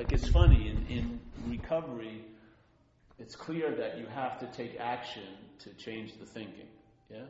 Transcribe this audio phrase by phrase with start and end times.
[0.00, 2.24] Like it's funny in, in recovery,
[3.18, 5.26] it's clear that you have to take action
[5.58, 6.68] to change the thinking.
[7.10, 7.26] Yeah?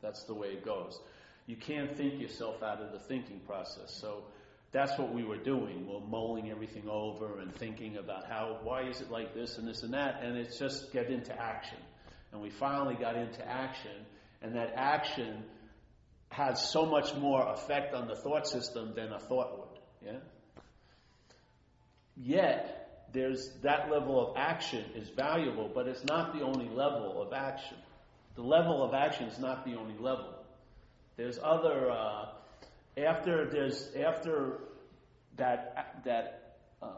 [0.00, 0.98] That's the way it goes.
[1.46, 3.94] You can't think yourself out of the thinking process.
[3.94, 4.24] So
[4.72, 5.86] that's what we were doing.
[5.86, 9.82] We're mulling everything over and thinking about how, why is it like this and this
[9.82, 11.78] and that, and it's just get into action.
[12.32, 14.06] And we finally got into action,
[14.40, 15.44] and that action
[16.30, 19.78] has so much more effect on the thought system than a thought would.
[20.02, 20.20] Yeah?
[22.16, 27.32] Yet, there's that level of action is valuable, but it's not the only level of
[27.32, 27.76] action.
[28.34, 30.34] The level of action is not the only level.
[31.16, 32.26] There's other uh,
[32.96, 34.58] after there's after
[35.36, 36.88] that that uh,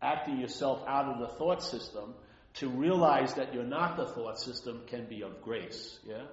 [0.00, 2.14] acting yourself out of the thought system
[2.54, 5.98] to realize that you're not the thought system can be of grace.
[6.06, 6.26] Yeah,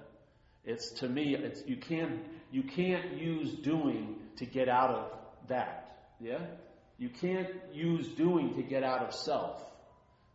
[0.64, 2.20] it's to me it's you can't
[2.52, 5.12] you can't use doing to get out of
[5.48, 5.82] that.
[6.20, 6.38] Yeah,
[6.98, 9.60] you can't use doing to get out of self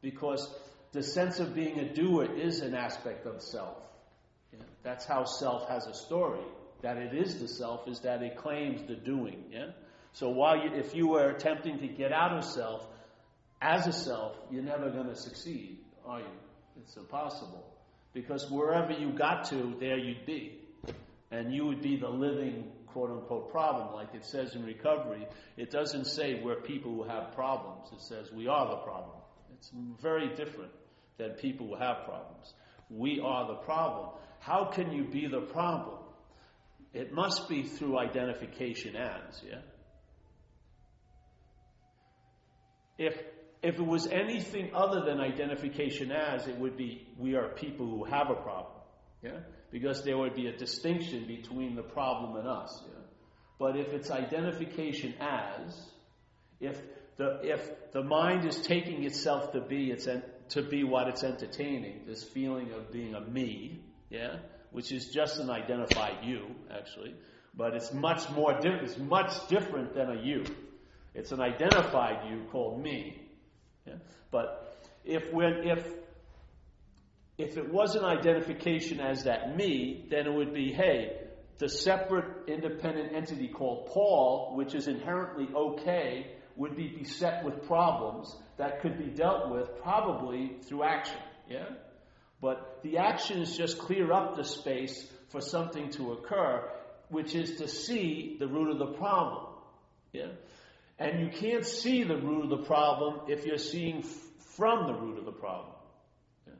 [0.01, 0.47] because
[0.91, 3.77] the sense of being a doer is an aspect of self.
[4.53, 4.59] Yeah?
[4.83, 6.43] That's how self has a story.
[6.81, 9.43] That it is the self is that it claims the doing.
[9.51, 9.71] Yeah.
[10.13, 12.85] So while you, if you were attempting to get out of self
[13.61, 16.25] as a self, you're never going to succeed, are you?
[16.77, 17.65] It's impossible
[18.13, 20.59] because wherever you got to, there you'd be,
[21.29, 25.27] and you would be the living quote unquote problem, like it says in recovery.
[25.57, 27.89] It doesn't say we're people who have problems.
[27.93, 29.17] It says we are the problem.
[29.57, 30.71] It's very different
[31.17, 32.53] than people who have problems.
[32.89, 34.09] We are the problem.
[34.39, 35.99] How can you be the problem?
[36.93, 39.59] It must be through identification as, yeah?
[42.97, 43.15] If,
[43.63, 48.03] if it was anything other than identification as, it would be we are people who
[48.03, 48.81] have a problem,
[49.23, 49.39] yeah?
[49.71, 52.99] Because there would be a distinction between the problem and us, yeah?
[53.57, 55.91] But if it's identification as,
[56.59, 56.81] if
[57.17, 61.23] the, if the mind is taking itself to be its en- to be what it's
[61.23, 63.79] entertaining, this feeling of being a me,
[64.09, 64.37] yeah,
[64.71, 67.13] which is just an identified you, actually,
[67.53, 70.43] but it's much more di- it's much different than a you.
[71.13, 73.21] It's an identified you called me.
[73.85, 73.95] Yeah?
[74.31, 75.85] But if when if
[77.41, 81.17] if it was an identification as that me, then it would be, hey,
[81.57, 88.35] the separate independent entity called Paul, which is inherently okay, would be beset with problems
[88.57, 91.17] that could be dealt with probably through action.
[91.49, 91.65] Yeah?
[92.41, 96.69] But the actions just clear up the space for something to occur,
[97.09, 99.53] which is to see the root of the problem.
[100.13, 100.27] Yeah?
[100.99, 104.05] And you can't see the root of the problem if you're seeing f-
[104.55, 105.73] from the root of the problem.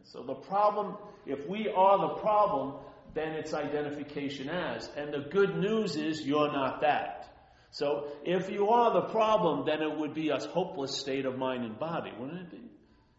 [0.03, 2.75] So the problem, if we are the problem,
[3.14, 4.90] then it's identification as.
[4.96, 7.28] And the good news is you're not that.
[7.72, 11.64] So if you are the problem, then it would be a hopeless state of mind
[11.64, 12.72] and body, wouldn't it be?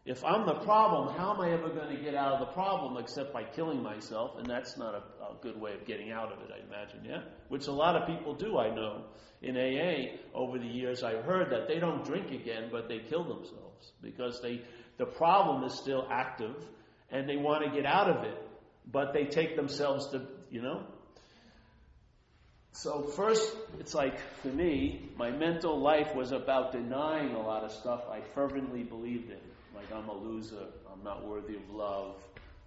[0.04, 2.96] If I'm the problem, how am I ever going to get out of the problem
[2.96, 4.32] except by killing myself?
[4.36, 7.22] And that's not a, a, good way of getting out of it, I imagine, yeah?
[7.48, 9.04] Which a lot of people do, I know.
[9.42, 13.22] In AA, over the years, I've heard that they don't drink again, but they kill
[13.22, 14.62] themselves because they,
[15.02, 16.54] the problem is still active
[17.10, 18.38] and they want to get out of it,
[18.86, 20.84] but they take themselves to, you know,
[22.70, 27.72] so first, it's like for me, my mental life was about denying a lot of
[27.72, 29.40] stuff I fervently believed in.
[29.74, 32.14] Like I'm a loser, I'm not worthy of love,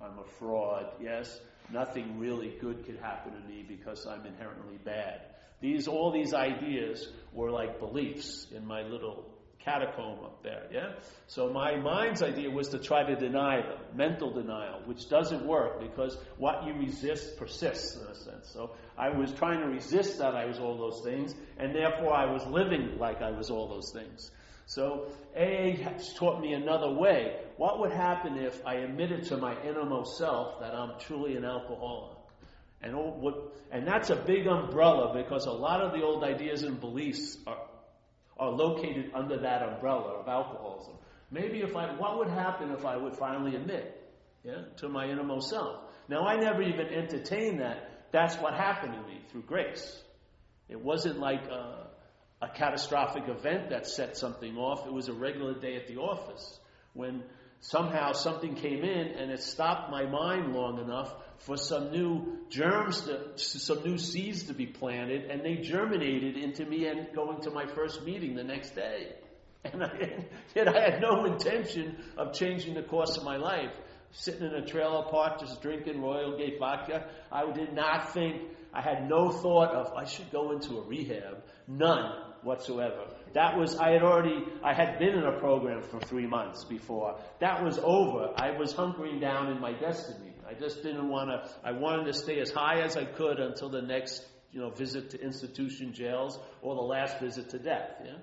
[0.02, 0.88] I'm a fraud.
[1.02, 1.40] Yes,
[1.72, 5.22] nothing really good could happen to me because I'm inherently bad.
[5.62, 9.26] These all these ideas were like beliefs in my little
[9.66, 10.94] catacomb up there, yeah?
[11.28, 15.82] So my mind's idea was to try to deny them, mental denial, which doesn't work
[15.82, 18.48] because what you resist persists in a sense.
[18.54, 22.32] So I was trying to resist that I was all those things, and therefore I
[22.32, 24.32] was living like I was all those things.
[24.68, 27.40] So AA has taught me another way.
[27.58, 32.18] What would happen if I admitted to my innermost self that I'm truly an alcoholic?
[32.82, 36.80] And, what, and that's a big umbrella because a lot of the old ideas and
[36.80, 37.58] beliefs are,
[38.38, 40.94] are located under that umbrella of alcoholism.
[41.32, 44.02] Maybe if I, what would happen if I would finally admit,
[44.44, 45.82] yeah, to my innermost self?
[46.08, 48.10] Now I never even entertained that.
[48.12, 50.02] That's what happened to me through grace.
[50.70, 51.88] It wasn't like a,
[52.42, 54.86] a catastrophic event that set something off.
[54.86, 56.60] It was a regular day at the office
[56.94, 57.24] when
[57.68, 63.02] somehow something came in and it stopped my mind long enough for some new germs,
[63.02, 67.50] to, some new seeds to be planted, and they germinated into me and going to
[67.50, 69.16] my first meeting the next day.
[69.64, 70.26] And I,
[70.56, 73.72] yet I had no intention of changing the course of my life.
[74.12, 77.10] Sitting in a trailer park, just drinking Royal Gate vodka.
[77.32, 81.44] I did not think, I had no thought of, I should go into a rehab.
[81.68, 82.14] None.
[82.44, 83.08] whatsoever.
[83.36, 87.20] That was, I had already, I had been in a program for three months before.
[87.40, 88.34] That was over.
[88.34, 90.32] I was hunkering down in my destiny.
[90.50, 93.68] I just didn't want to, I wanted to stay as high as I could until
[93.68, 97.92] the next, you know, visit to institution jails or the last visit to death.
[98.06, 98.14] Yeah?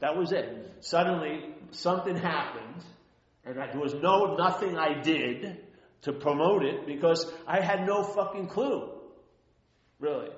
[0.00, 0.74] That was it.
[0.80, 2.84] Suddenly, something happened,
[3.46, 5.56] and I, there was no, nothing I did
[6.02, 8.90] to promote it because I had no fucking clue.
[9.98, 10.28] Really.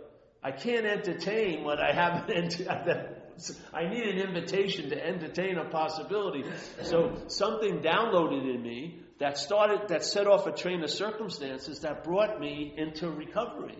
[0.44, 2.60] I can't entertain what I haven't,
[3.74, 6.44] I need an invitation to entertain a possibility.
[6.82, 12.04] So something downloaded in me that started, that set off a train of circumstances that
[12.04, 13.78] brought me into recovery.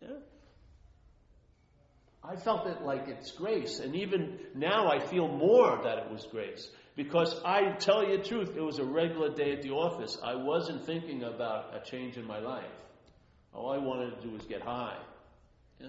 [0.00, 0.08] Yeah?
[2.22, 6.26] I felt it like it's grace, and even now I feel more that it was
[6.30, 6.70] grace.
[6.96, 10.16] Because I tell you the truth, it was a regular day at the office.
[10.22, 12.64] I wasn't thinking about a change in my life.
[13.52, 14.98] All I wanted to do was get high.
[15.80, 15.88] Yeah?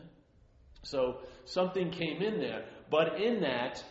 [0.82, 2.66] So something came in there.
[2.90, 3.84] But in that,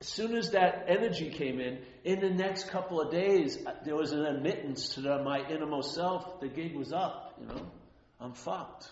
[0.00, 3.96] as soon as that energy came in, in the next couple of days, uh, there
[3.96, 6.40] was an admittance to my innermost self.
[6.40, 7.66] The gig was up, you know.
[8.20, 8.88] I'm fucked.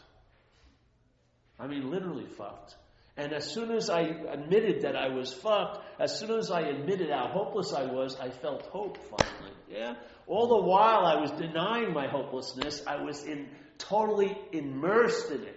[1.58, 2.74] I mean, literally fucked.
[3.16, 7.10] And as soon as I admitted that I was fucked, as soon as I admitted
[7.10, 9.52] how hopeless I was, I felt hope finally.
[9.70, 9.94] Yeah?
[10.26, 13.48] All the while I was denying my hopelessness, I was in
[13.78, 15.56] totally immersed in it,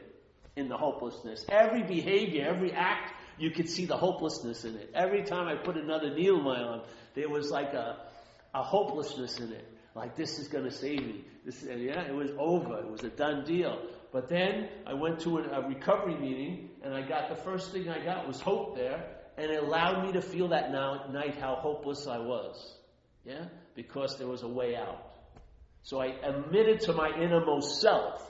[0.56, 1.46] in the hopelessness.
[1.50, 4.92] Every behavior, every act, you could see the hopelessness in it.
[4.94, 6.82] Every time I put another needle in my arm,
[7.16, 7.98] there was like a,
[8.54, 9.66] a hopelessness in it.
[9.96, 11.26] Like this is going to save me.
[11.46, 12.80] This, yeah, it was over.
[12.80, 13.82] It was a done deal.
[14.12, 17.90] But then I went to a, a recovery meeting, and I got the first thing
[17.90, 19.04] I got was hope there,
[19.38, 22.76] and it allowed me to feel that now, night how hopeless I was.
[23.26, 23.46] Yeah?
[23.76, 25.04] Because there was a way out.
[25.84, 28.22] So I admitted to my innermost self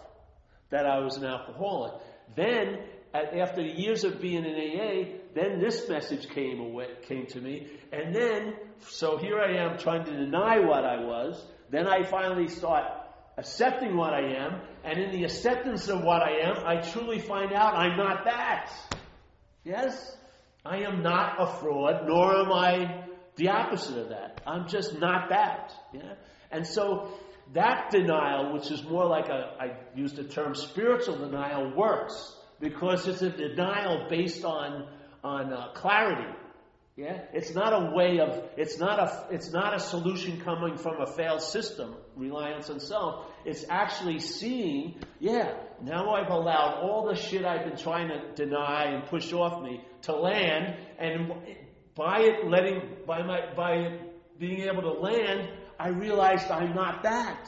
[0.70, 1.94] that I was an alcoholic.
[2.36, 2.80] Then,
[3.14, 8.14] after years of being in AA, then this message came away, came to me, and
[8.14, 11.44] then so here I am trying to deny what I was.
[11.70, 12.86] Then I finally start
[13.38, 17.54] accepting what I am, and in the acceptance of what I am, I truly find
[17.54, 18.72] out I'm not that.
[19.64, 20.16] Yes?
[20.66, 23.06] I am not a fraud, nor am I
[23.36, 24.42] the opposite of that.
[24.46, 25.74] I'm just not that.
[25.94, 26.14] Yeah?
[26.52, 27.12] And so
[27.54, 33.08] that denial, which is more like a, I used the term spiritual denial, works because
[33.08, 34.88] it's a denial based on,
[35.24, 36.34] on uh, clarity.
[36.96, 37.22] Yeah?
[37.32, 41.06] It's not a way of, it's not a, it's not a solution coming from a
[41.06, 43.28] failed system, reliance on self.
[43.46, 48.86] It's actually seeing, yeah, now I've allowed all the shit I've been trying to deny
[48.86, 51.34] and push off me to land, and
[51.94, 55.50] by it letting, by my, by it being able to land,
[55.80, 57.48] I realized I'm not that.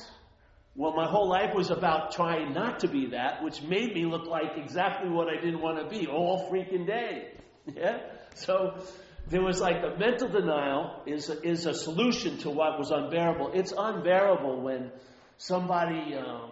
[0.80, 4.28] Well, my whole life was about trying not to be that, which made me look
[4.28, 7.34] like exactly what I didn't want to be all freaking day.
[7.76, 8.00] Yeah?
[8.34, 8.82] So,
[9.28, 13.52] there was like the mental denial is a, is a solution to what was unbearable.
[13.54, 14.92] It's unbearable when
[15.38, 16.48] somebody, uh,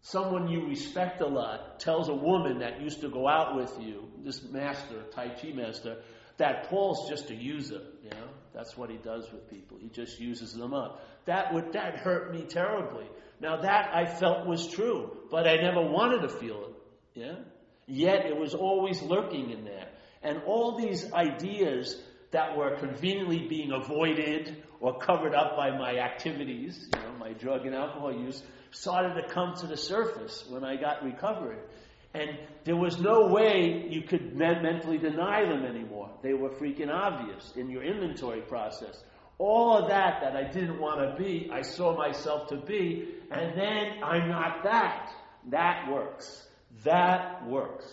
[0.00, 4.08] someone you respect a lot, tells a woman that used to go out with you,
[4.24, 6.02] this master, Tai Chi master,
[6.38, 7.82] that Paul's just a user.
[8.02, 9.78] You know, that's what he does with people.
[9.80, 11.04] He just uses them up.
[11.24, 13.06] That would that hurt me terribly.
[13.40, 17.20] Now that I felt was true, but I never wanted to feel it.
[17.20, 17.36] Yeah.
[17.86, 19.88] Yet it was always lurking in there.
[20.22, 22.00] And all these ideas
[22.30, 27.66] that were conveniently being avoided or covered up by my activities, you know, my drug
[27.66, 31.58] and alcohol use, started to come to the surface when I got recovered.
[32.14, 36.10] And there was no way you could mentally deny them anymore.
[36.22, 39.02] They were freaking obvious in your inventory process.
[39.38, 43.58] All of that that I didn't want to be, I saw myself to be, and
[43.58, 45.10] then I'm not that.
[45.50, 46.46] That works.
[46.84, 47.86] That works.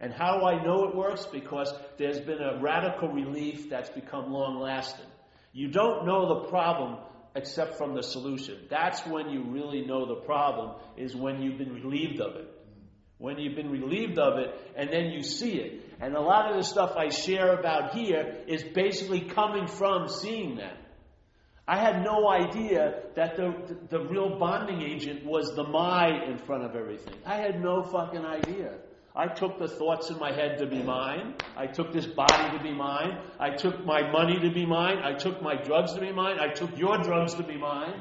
[0.00, 1.26] And how do I know it works?
[1.26, 5.06] Because there's been a radical relief that's become long lasting.
[5.52, 6.98] You don't know the problem
[7.34, 8.58] except from the solution.
[8.68, 12.48] That's when you really know the problem, is when you've been relieved of it.
[13.18, 15.80] When you've been relieved of it, and then you see it.
[16.00, 20.56] And a lot of the stuff I share about here is basically coming from seeing
[20.56, 20.76] that.
[21.66, 23.54] I had no idea that the,
[23.88, 27.14] the, real bonding agent was the my in front of everything.
[27.24, 28.74] I had no fucking idea.
[29.14, 31.34] I took the thoughts in my head to be mine.
[31.54, 33.18] I took this body to be mine.
[33.38, 34.98] I took my money to be mine.
[35.02, 36.38] I took my drugs to be mine.
[36.40, 38.00] I took your drugs to be mine.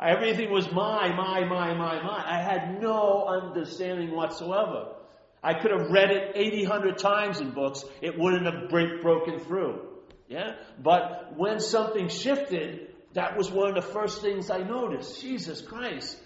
[0.00, 2.24] Everything was my, my, my, my, my.
[2.26, 4.94] I had no understanding whatsoever.
[5.42, 7.84] I could have read it 80, 100 times in books.
[8.00, 9.80] It wouldn't have break, broken through.
[10.28, 10.56] Yeah?
[10.82, 15.20] But when something shifted, that was one of the first things I noticed.
[15.20, 16.18] Jesus Christ.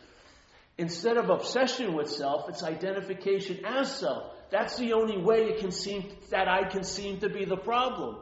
[0.80, 4.32] Instead of obsession with self, it's identification as self.
[4.50, 8.16] That's the only way it can seem that I can seem to be the problem.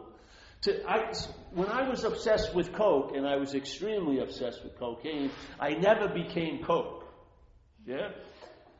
[0.62, 1.12] To, I,
[1.52, 6.08] when I was obsessed with coke, and I was extremely obsessed with cocaine, I never
[6.08, 7.04] became coke.
[7.86, 8.08] Yeah.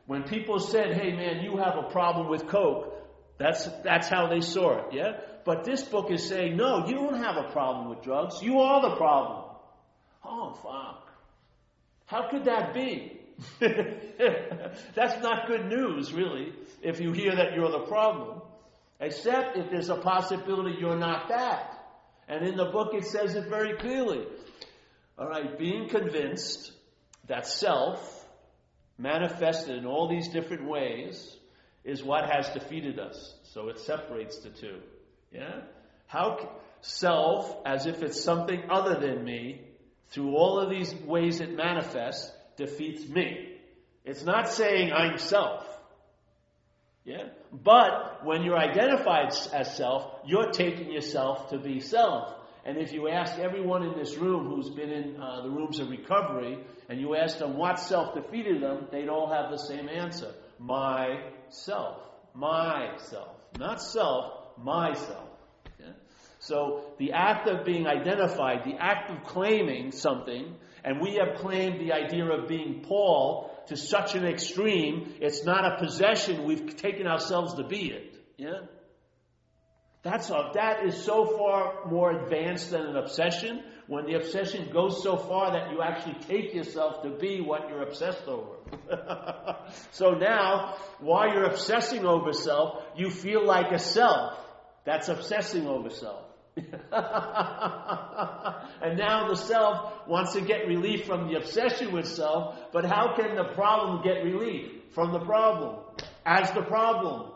[0.07, 2.93] When people said, "Hey, man, you have a problem with coke,"
[3.37, 4.93] that's that's how they saw it.
[4.93, 5.21] Yeah.
[5.45, 8.43] But this book is saying, "No, you don't have a problem with drugs.
[8.43, 9.45] You are the problem."
[10.25, 11.09] Oh, fuck.
[12.07, 13.18] How could that be?
[13.59, 18.41] That's not good news, really, if you hear that you're the problem.
[18.99, 21.75] Except if there's a possibility you're not that.
[22.27, 24.25] And in the book it says it very clearly.
[25.17, 26.71] Alright, being convinced
[27.27, 28.25] that self,
[28.97, 31.35] manifested in all these different ways,
[31.83, 33.35] is what has defeated us.
[33.53, 34.79] So it separates the two.
[35.31, 35.61] Yeah?
[36.07, 36.49] How
[36.81, 39.61] self, as if it's something other than me,
[40.09, 43.55] through all of these ways it manifests, defeats me.
[44.05, 45.65] It's not saying I'm self.
[47.03, 47.29] Yeah?
[47.51, 52.35] But when you're identified as self, you're taking yourself to be self.
[52.65, 55.89] And if you ask everyone in this room who's been in uh, the rooms of
[55.89, 60.31] recovery, and you ask them what self defeated them, they'd all have the same answer.
[60.59, 61.97] Myself.
[62.35, 63.35] Myself.
[63.57, 65.29] Not self, myself.
[66.39, 71.79] So the act of being identified, the act of claiming something, and we have claimed
[71.79, 77.07] the idea of being Paul to such an extreme, it's not a possession, we've taken
[77.07, 78.15] ourselves to be it.
[78.37, 78.61] Yeah?
[80.01, 85.03] That's a, that is so far more advanced than an obsession when the obsession goes
[85.03, 88.55] so far that you actually take yourself to be what you're obsessed over.
[89.91, 94.37] so now, while you're obsessing over self, you feel like a self.
[94.85, 96.28] That's obsessing over self.
[98.81, 103.15] and now the self wants to get relief from the obsession with self, but how
[103.15, 105.77] can the problem get relief from the problem?
[106.25, 107.31] As the problem.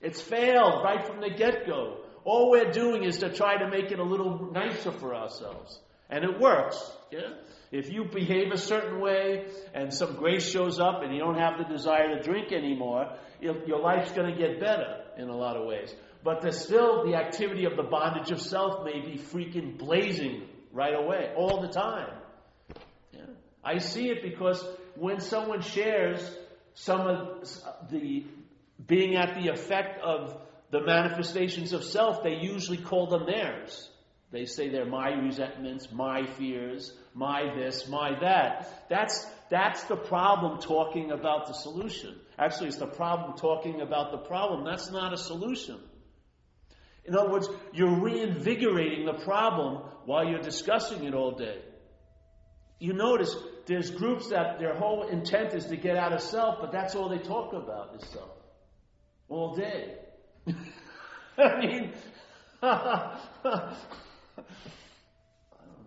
[0.00, 1.98] It's failed right from the get go.
[2.24, 5.78] All we're doing is to try to make it a little nicer for ourselves.
[6.10, 6.78] And it works.
[7.10, 7.34] Yeah?
[7.70, 11.58] If you behave a certain way and some grace shows up and you don't have
[11.58, 15.66] the desire to drink anymore, your life's going to get better in a lot of
[15.66, 15.94] ways.
[16.24, 20.94] But there's still the activity of the bondage of self may be freaking blazing right
[20.94, 22.10] away, all the time.
[23.12, 23.24] Yeah.
[23.64, 24.64] I see it because
[24.94, 26.20] when someone shares
[26.74, 27.48] some of
[27.90, 28.24] the
[28.86, 30.36] being at the effect of
[30.70, 33.88] the manifestations of self, they usually call them theirs.
[34.30, 38.86] They say they're my resentments, my fears, my this, my that.
[38.88, 42.18] That's, that's the problem talking about the solution.
[42.38, 44.64] Actually, it's the problem talking about the problem.
[44.64, 45.78] That's not a solution.
[47.04, 51.58] In other words, you're reinvigorating the problem while you're discussing it all day.
[52.78, 53.34] You notice
[53.66, 57.08] there's groups that their whole intent is to get out of self, but that's all
[57.08, 58.30] they talk about is self.
[59.28, 59.96] All day.
[61.38, 61.92] I mean,
[62.62, 63.54] I don't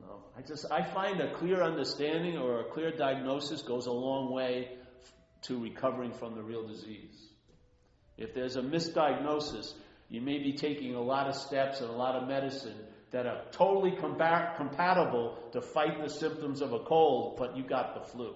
[0.01, 0.23] know.
[0.37, 4.69] I just, I find a clear understanding or a clear diagnosis goes a long way
[5.43, 7.29] to recovering from the real disease.
[8.17, 9.73] If there's a misdiagnosis,
[10.09, 12.77] you may be taking a lot of steps and a lot of medicine
[13.11, 17.93] that are totally compa- compatible to fight the symptoms of a cold, but you got
[17.93, 18.33] the flu.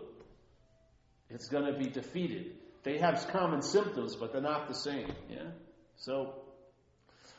[1.29, 2.53] It's going to be defeated.
[2.83, 5.11] They have common symptoms, but they're not the same.
[5.29, 5.51] Yeah.
[5.97, 6.33] So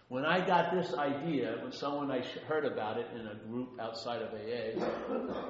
[0.08, 4.22] when I got this idea, when someone I heard about it in a group outside
[4.22, 4.84] of AA,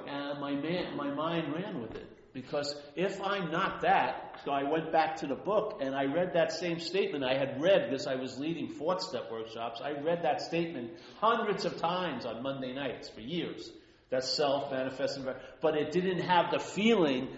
[0.06, 2.19] and my man, my mind ran with it.
[2.32, 6.34] Because if I'm not that, so I went back to the book and I read
[6.34, 9.80] that same statement I had read because I was leading fourth step workshops.
[9.82, 13.70] I read that statement hundreds of times on Monday nights for years.
[14.10, 15.26] That self manifesting,
[15.60, 17.28] but it didn't have the feeling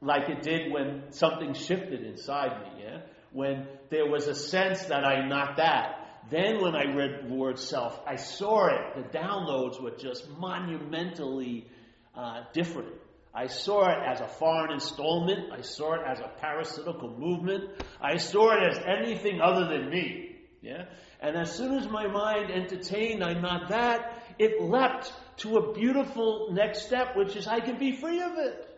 [0.00, 3.00] like it did when something shifted inside me, yeah?
[3.32, 6.22] When there was a sense that I'm not that.
[6.30, 8.96] Then when I read the word self, I saw it.
[8.96, 11.66] The downloads were just monumentally
[12.14, 12.92] uh, different.
[13.38, 15.52] I saw it as a foreign installment.
[15.52, 17.70] I saw it as a parasitical movement.
[18.00, 20.40] I saw it as anything other than me.
[20.60, 20.86] Yeah?
[21.20, 26.48] And as soon as my mind entertained, I'm not that, it leapt to a beautiful
[26.50, 28.68] next step, which is I can be free of it.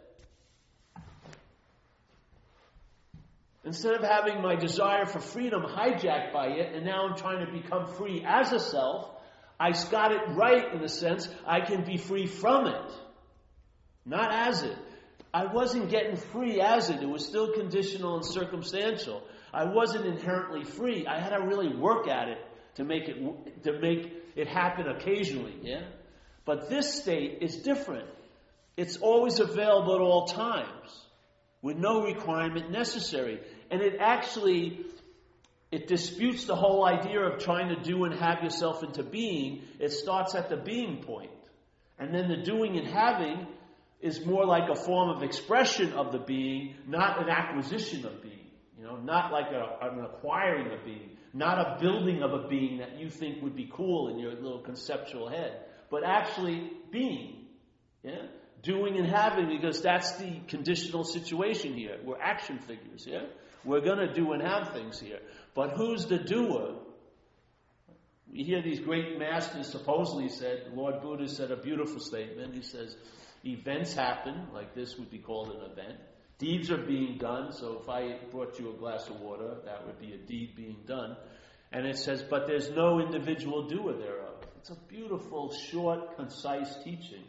[3.64, 7.50] Instead of having my desire for freedom hijacked by it, and now I'm trying to
[7.50, 9.09] become free as a self,
[9.59, 12.93] I got it right in the sense I can be free from it.
[14.11, 14.76] Not as it.
[15.33, 17.00] I wasn't getting free as it.
[17.00, 19.23] It was still conditional and circumstantial.
[19.55, 21.07] I wasn't inherently free.
[21.07, 22.38] I had to really work at it
[22.75, 25.83] to make it to make it happen occasionally, yeah?
[26.45, 28.09] But this state is different.
[28.76, 31.07] It's always available at all times
[31.62, 33.40] with no requirement necessary.
[33.71, 34.87] And it actually
[35.71, 39.62] it disputes the whole idea of trying to do and have yourself into being.
[39.79, 41.31] It starts at the being point.
[41.97, 43.47] And then the doing and having
[44.00, 48.37] is more like a form of expression of the being, not an acquisition of being.
[48.78, 52.78] You know, not like a, an acquiring of being, not a building of a being
[52.78, 57.45] that you think would be cool in your little conceptual head, but actually being.
[58.02, 58.23] Yeah?
[58.62, 61.99] Doing and having, because that's the conditional situation here.
[62.04, 63.25] We're action figures, yeah?
[63.64, 65.19] We're going to do and have things here.
[65.54, 66.76] But who's the doer?
[68.33, 72.54] We hear these great masters supposedly said, Lord Buddha said a beautiful statement.
[72.54, 72.97] He says,
[73.44, 75.99] events happen, like this would be called an event.
[76.38, 80.00] Deeds are being done, so if I brought you a glass of water, that would
[80.00, 81.16] be a deed being done.
[81.73, 84.35] And it says, but there's no individual doer thereof.
[84.59, 87.25] It's a beautiful, short, concise teaching.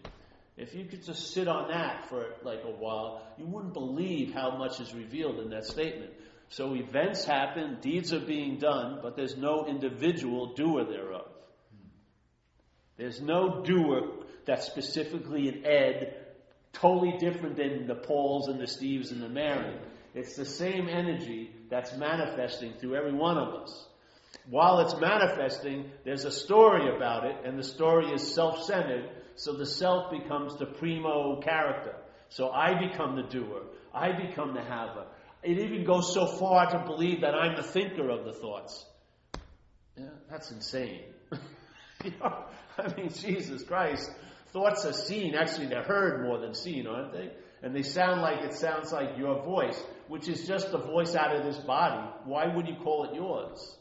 [0.58, 4.58] If you could just sit on that for like a while, you wouldn't believe how
[4.58, 6.12] much is revealed in that statement.
[6.50, 11.28] So events happen, deeds are being done, but there's no individual doer thereof.
[12.98, 16.16] There's no doer that's specifically an Ed,
[16.74, 19.76] totally different than the Pauls and the Steves and the Mary.
[20.14, 23.88] It's the same energy that's manifesting through every one of us.
[24.50, 29.54] While it's manifesting, there's a story about it, and the story is self centered, so
[29.54, 31.96] the self becomes the primo character.
[32.30, 35.06] So I become the doer, I become the haver.
[35.44, 38.86] It even goes so far to believe that I'm the thinker of the thoughts.
[39.98, 41.02] Yeah, that's insane.
[42.04, 42.46] you know,
[42.78, 44.12] I mean, Jesus Christ.
[44.52, 47.32] Thoughts are seen, actually they're heard more than seen, aren't they?
[47.64, 51.36] And they sound like it sounds like your voice, which is just a voice out
[51.36, 52.10] of this body.
[52.26, 53.78] Why would you call it yours?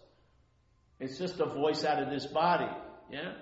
[1.01, 2.71] It's just a voice out of this body,
[3.11, 3.33] yeah?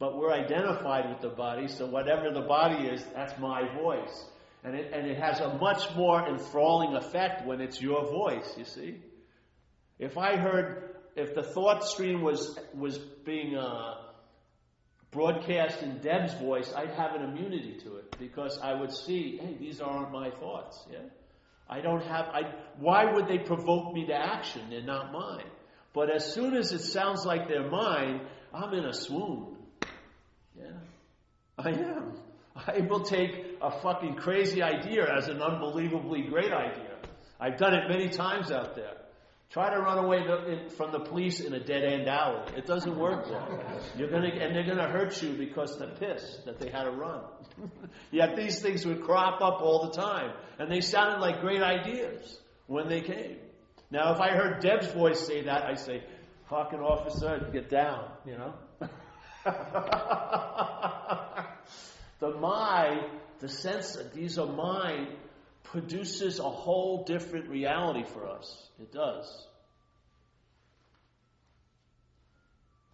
[0.00, 4.26] But we're identified with the body, so whatever the body is, that's my voice.
[4.64, 8.64] And it, and it has a much more enthralling effect when it's your voice, you
[8.64, 8.96] see.
[10.00, 13.94] If I heard, if the thought stream was, was being uh,
[15.12, 19.56] broadcast in Deb's voice, I'd have an immunity to it because I would see, hey,
[19.60, 20.98] these aren't my thoughts, yeah.
[21.68, 24.62] I don't have, I, why would they provoke me to action?
[24.70, 25.46] They're not mine.
[25.94, 28.22] But as soon as it sounds like they're mine,
[28.52, 29.56] I'm in a swoon.
[30.58, 30.72] Yeah,
[31.58, 32.14] I am.
[32.54, 36.96] I will take a fucking crazy idea as an unbelievably great idea.
[37.40, 39.01] I've done it many times out there.
[39.52, 40.22] Try to run away
[40.78, 42.54] from the police in a dead end alley.
[42.56, 43.62] It doesn't work well.
[43.98, 47.20] You're gonna, and they're gonna hurt you because they're pissed that they had to run.
[48.10, 52.38] Yet these things would crop up all the time, and they sounded like great ideas
[52.66, 53.36] when they came.
[53.90, 56.02] Now, if I heard Deb's voice say that, I'd say,
[56.48, 58.54] "Fucking officer, get down," you know.
[62.20, 63.06] the my,
[63.40, 65.08] the sense that these are mine,
[65.72, 68.68] produces a whole different reality for us.
[68.78, 69.46] It does.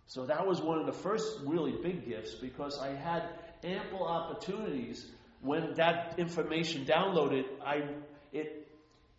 [0.07, 3.29] So that was one of the first really big gifts because I had
[3.63, 5.05] ample opportunities
[5.43, 7.45] when that information downloaded.
[7.63, 7.83] I
[8.33, 8.67] it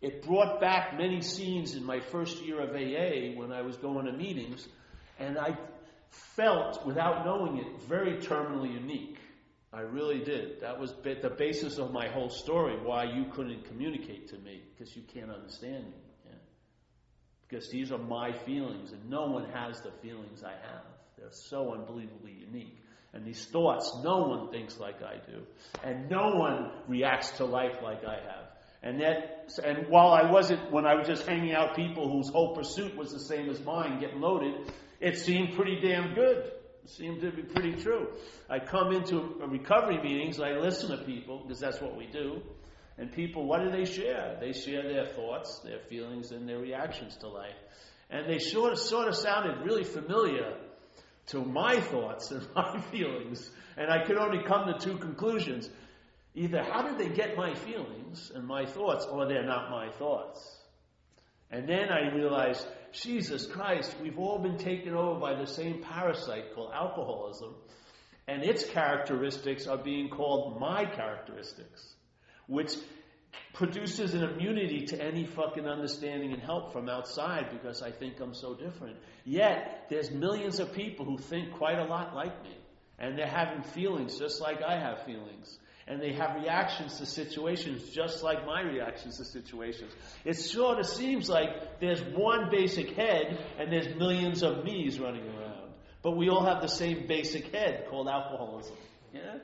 [0.00, 4.06] it brought back many scenes in my first year of AA when I was going
[4.06, 4.66] to meetings,
[5.18, 5.58] and I
[6.08, 9.19] felt, without knowing it, very terminally unique.
[9.72, 10.60] I really did.
[10.62, 14.96] That was the basis of my whole story, why you couldn't communicate to me, because
[14.96, 16.02] you can't understand me.
[16.26, 16.32] Yeah?
[17.48, 20.84] Because these are my feelings, and no one has the feelings I have.
[21.16, 22.78] They're so unbelievably unique.
[23.12, 25.42] And these thoughts, no one thinks like I do.
[25.84, 28.46] And no one reacts to life like I have.
[28.82, 32.54] And that, and while I wasn't, when I was just hanging out people whose whole
[32.54, 36.50] pursuit was the same as mine, getting loaded, it seemed pretty damn good
[36.96, 38.08] seemed to be pretty true.
[38.48, 42.42] I come into recovery meetings, I listen to people, because that's what we do.
[42.98, 44.36] And people, what do they share?
[44.40, 47.56] They share their thoughts, their feelings, and their reactions to life.
[48.10, 50.56] And they sort of, sort of sounded really familiar
[51.28, 53.48] to my thoughts and my feelings.
[53.76, 55.70] And I could only come to two conclusions.
[56.34, 60.58] Either how did they get my feelings and my thoughts, or they're not my thoughts.
[61.50, 66.54] And then I realized Jesus Christ, we've all been taken over by the same parasite
[66.54, 67.54] called alcoholism,
[68.26, 71.94] and its characteristics are being called my characteristics,
[72.46, 72.74] which
[73.54, 78.34] produces an immunity to any fucking understanding and help from outside because I think I'm
[78.34, 78.96] so different.
[79.24, 82.56] Yet, there's millions of people who think quite a lot like me,
[82.98, 87.88] and they're having feelings just like I have feelings and they have reactions to situations
[87.90, 89.92] just like my reactions to situations.
[90.24, 95.24] It sort of seems like there's one basic head and there's millions of me's running
[95.24, 95.72] around.
[96.02, 98.76] But we all have the same basic head called alcoholism.
[99.12, 99.38] Yeah?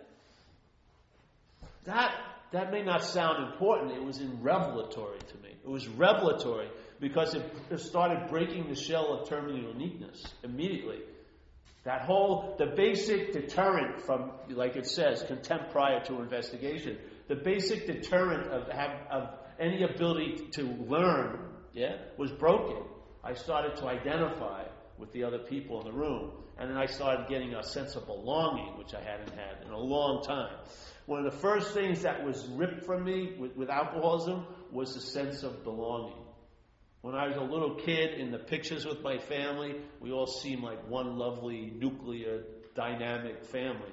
[1.85, 2.15] That,
[2.53, 3.93] that may not sound important.
[3.93, 5.55] It was in revelatory to me.
[5.65, 6.69] It was revelatory
[7.01, 11.01] because it, it started breaking the shell of terminal uniqueness immediately.
[11.87, 17.87] That whole, the basic deterrent from, like it says, contempt prior to investigation, the basic
[17.87, 18.69] deterrent of,
[19.09, 19.29] of
[19.61, 21.39] any ability to learn,
[21.73, 22.83] yeah, was broken.
[23.23, 24.65] I started to identify
[24.99, 26.33] with the other people in the room.
[26.59, 29.79] And then I started getting a sense of belonging, which I hadn't had in a
[29.79, 30.57] long time.
[31.05, 35.01] One of the first things that was ripped from me with, with alcoholism was the
[35.01, 36.26] sense of belonging.
[37.07, 40.65] When I was a little kid in the pictures with my family, we all seemed
[40.65, 42.43] like one lovely nuclear
[42.75, 43.93] dynamic family.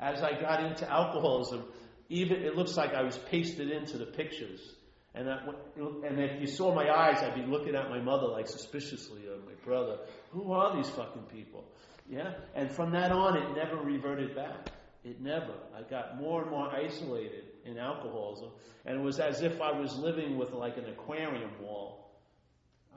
[0.00, 1.62] As I got into alcoholism,
[2.08, 4.74] even it looks like I was pasted into the pictures.
[5.14, 9.22] And, and if you saw my eyes, I'd be looking at my mother like suspiciously,
[9.28, 9.98] or my brother.
[10.32, 11.64] Who are these fucking people?
[12.10, 12.32] Yeah?
[12.56, 14.70] And from that on, it never reverted back.
[15.04, 15.54] It never.
[15.76, 18.50] I got more and more isolated in alcoholism,
[18.84, 22.07] and it was as if I was living with like an aquarium wall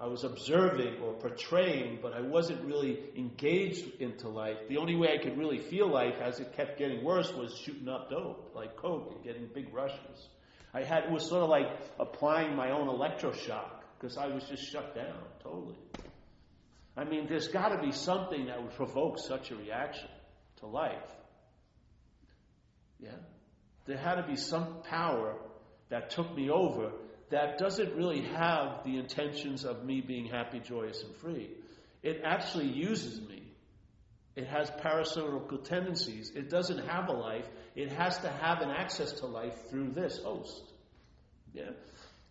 [0.01, 4.57] I was observing or portraying, but I wasn't really engaged into life.
[4.67, 7.87] The only way I could really feel life as it kept getting worse was shooting
[7.87, 10.27] up dope, like coke, and getting big rushes.
[10.73, 11.67] I had it was sort of like
[11.99, 15.77] applying my own electroshock because I was just shut down totally.
[16.97, 20.09] I mean, there's got to be something that would provoke such a reaction
[20.61, 20.97] to life.
[22.99, 23.11] Yeah,
[23.85, 25.35] there had to be some power
[25.89, 26.91] that took me over
[27.31, 31.49] that doesn't really have the intentions of me being happy, joyous, and free.
[32.03, 33.43] It actually uses me.
[34.35, 36.31] It has parasitical tendencies.
[36.35, 37.45] It doesn't have a life.
[37.75, 40.61] It has to have an access to life through this host.
[41.53, 41.71] Yeah?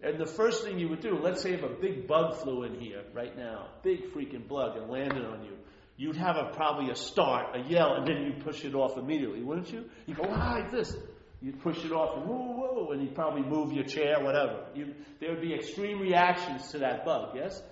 [0.03, 2.81] And the first thing you would do, let's say if a big bug flew in
[2.81, 5.53] here right now, big freaking bug, and landed on you,
[5.99, 9.43] you'd have a, probably a start, a yell, and then you'd push it off immediately,
[9.43, 9.85] wouldn't you?
[10.07, 10.97] You go, ah, this.
[11.43, 14.67] You'd push it off, and whoa, whoa, and you'd probably move your chair, whatever.
[14.75, 17.63] You, there would be extreme reactions to that bug, yes?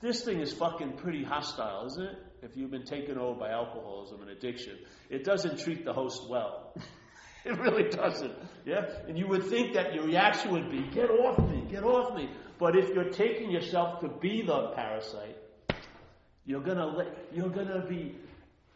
[0.00, 2.18] This thing is fucking pretty hostile, isn't it?
[2.42, 4.78] If you've been taken over by alcoholism and addiction,
[5.10, 6.72] it doesn't treat the host well.
[7.44, 8.34] it really doesn't.
[8.64, 8.86] Yeah?
[9.08, 12.30] And you would think that your reaction would be, get off me, get off me.
[12.58, 15.36] But if you're taking yourself to be the parasite,
[16.46, 18.16] you're gonna let, you're gonna be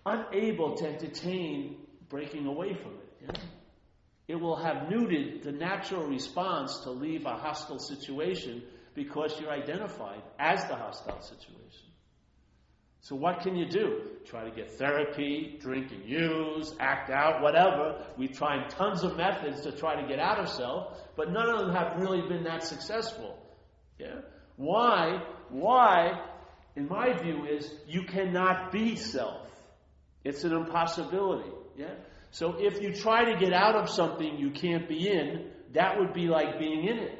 [0.04, 1.76] unable to entertain
[2.08, 3.38] breaking away from it.
[4.32, 8.62] It will have neutered the natural response to leave a hostile situation
[8.94, 11.86] because you're identified as the hostile situation.
[13.02, 14.00] So what can you do?
[14.24, 18.02] Try to get therapy, drink and use, act out, whatever.
[18.16, 21.58] We've tried tons of methods to try to get out of self, but none of
[21.58, 23.36] them have really been that successful.
[23.98, 24.20] Yeah?
[24.56, 25.22] Why?
[25.50, 26.18] Why,
[26.74, 29.46] in my view, is you cannot be self.
[30.24, 31.50] It's an impossibility.
[31.76, 31.96] Yeah?
[32.32, 36.14] So if you try to get out of something you can't be in, that would
[36.14, 37.18] be like being in it.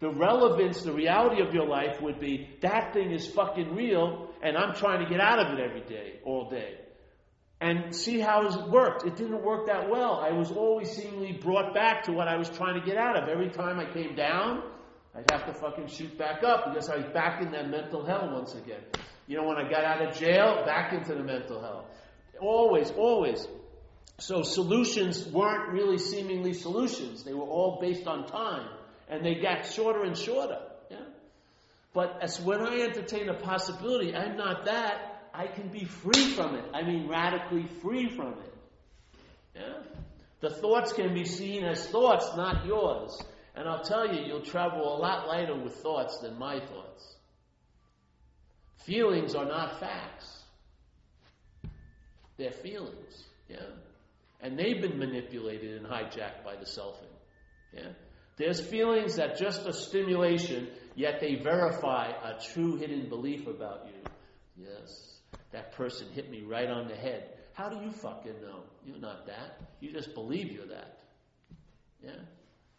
[0.00, 4.56] The relevance, the reality of your life would be that thing is fucking real, and
[4.56, 6.74] I'm trying to get out of it every day, all day.
[7.60, 9.04] And see how it worked.
[9.06, 10.20] It didn't work that well.
[10.20, 13.28] I was always seemingly brought back to what I was trying to get out of.
[13.28, 14.62] Every time I came down,
[15.14, 18.30] I'd have to fucking shoot back up because I was back in that mental hell
[18.32, 18.82] once again.
[19.26, 21.86] You know, when I got out of jail, back into the mental hell.
[22.44, 23.48] Always, always.
[24.18, 27.24] So solutions weren't really seemingly solutions.
[27.24, 28.68] They were all based on time.
[29.08, 30.60] And they got shorter and shorter.
[30.90, 30.98] Yeah?
[31.94, 35.22] But as when I entertain a possibility, I'm not that.
[35.32, 36.64] I can be free from it.
[36.74, 38.54] I mean, radically free from it.
[39.56, 39.78] Yeah?
[40.40, 43.18] The thoughts can be seen as thoughts, not yours.
[43.56, 47.14] And I'll tell you, you'll travel a lot lighter with thoughts than my thoughts.
[48.84, 50.43] Feelings are not facts
[52.36, 53.24] they're feelings.
[53.48, 53.66] Yeah?
[54.40, 57.12] And they've been manipulated and hijacked by the selfing.
[57.72, 57.92] Yeah?
[58.36, 64.66] There's feelings that just a stimulation, yet they verify a true hidden belief about you.
[64.66, 65.18] Yes,
[65.52, 67.30] that person hit me right on the head.
[67.52, 68.60] How do you fucking know?
[68.84, 69.60] You're not that.
[69.80, 70.98] You just believe you're that.
[72.02, 72.16] Yeah?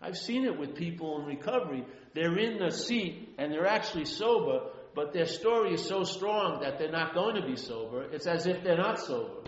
[0.02, 1.86] I've seen it with people in recovery.
[2.14, 6.80] They're in the seat and they're actually sober, but their story is so strong that
[6.80, 8.04] they're not going to be sober.
[8.04, 9.42] It's as if they're not sober.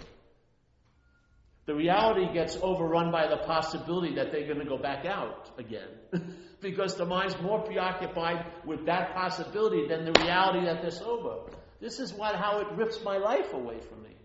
[1.65, 5.89] The reality gets overrun by the possibility that they're going to go back out again.
[6.61, 11.51] because the mind's more preoccupied with that possibility than the reality that they're sober.
[11.79, 14.15] This is what, how it rips my life away from me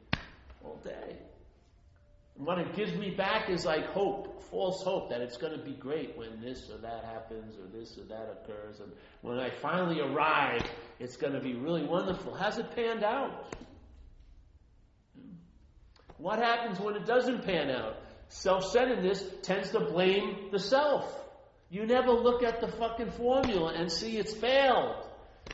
[0.65, 1.19] all day.
[2.37, 5.65] And what it gives me back is like hope, false hope that it's going to
[5.65, 8.81] be great when this or that happens or this or that occurs.
[8.81, 10.63] And when I finally arrive,
[10.99, 12.35] it's going to be really wonderful.
[12.35, 13.55] Has it panned out?
[16.19, 17.97] What happens when it doesn't pan out?
[18.29, 21.05] Self centeredness tends to blame the self.
[21.69, 24.95] You never look at the fucking formula and see it's failed.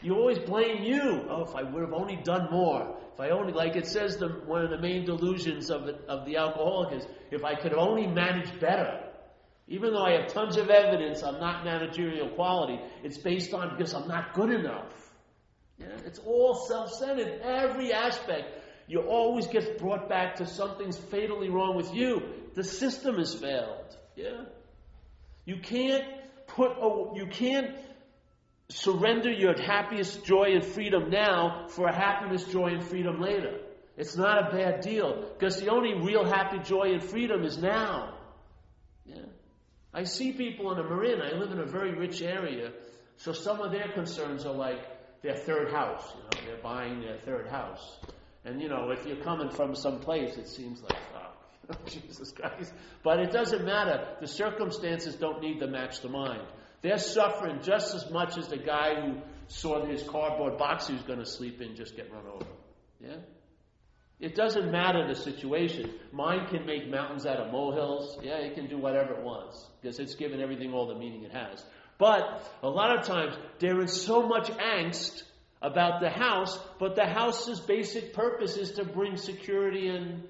[0.02, 1.26] You always blame you.
[1.28, 2.96] Oh, if I would have only done more.
[3.14, 6.24] If I only, like it says, the, one of the main delusions of, it, of
[6.24, 9.00] the alcoholic is, if I could only manage better.
[9.66, 13.92] Even though I have tons of evidence I'm not managerial quality, it's based on because
[13.92, 14.92] I'm not good enough.
[15.78, 15.86] Yeah?
[16.06, 17.40] It's all self-centered.
[17.42, 18.54] Every aspect.
[18.86, 22.22] You always get brought back to something's fatally wrong with you.
[22.54, 23.96] The system has failed.
[24.16, 24.44] Yeah?
[25.44, 26.04] You can't
[26.46, 27.74] put a, you can't
[28.70, 33.58] surrender your happiest joy and freedom now for a happiness, joy, and freedom later.
[33.96, 38.14] It's not a bad deal because the only real happy joy and freedom is now.
[39.04, 39.22] Yeah.
[39.92, 41.20] I see people in a Marin.
[41.20, 42.72] I live in a very rich area,
[43.16, 46.04] so some of their concerns are like their third house.
[46.14, 47.98] You know, they're buying their third house,
[48.44, 52.72] and you know, if you're coming from some place, it seems like oh, Jesus Christ.
[53.02, 54.16] But it doesn't matter.
[54.20, 56.46] The circumstances don't need to match the mind.
[56.82, 61.02] They're suffering just as much as the guy who saw his cardboard box he was
[61.02, 62.46] going to sleep in just get run over.
[63.00, 63.16] Yeah?
[64.20, 65.94] It doesn't matter the situation.
[66.12, 68.18] Mind can make mountains out of molehills.
[68.22, 71.32] Yeah, it can do whatever it wants because it's given everything all the meaning it
[71.32, 71.64] has.
[71.98, 75.22] But a lot of times there is so much angst
[75.62, 80.24] about the house, but the house's basic purpose is to bring security and,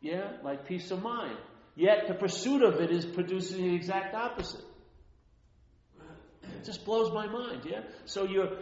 [0.00, 1.36] yeah, like peace of mind.
[1.76, 4.64] Yet the pursuit of it is producing the exact opposite.
[6.60, 7.80] It just blows my mind, yeah?
[8.06, 8.58] So you're,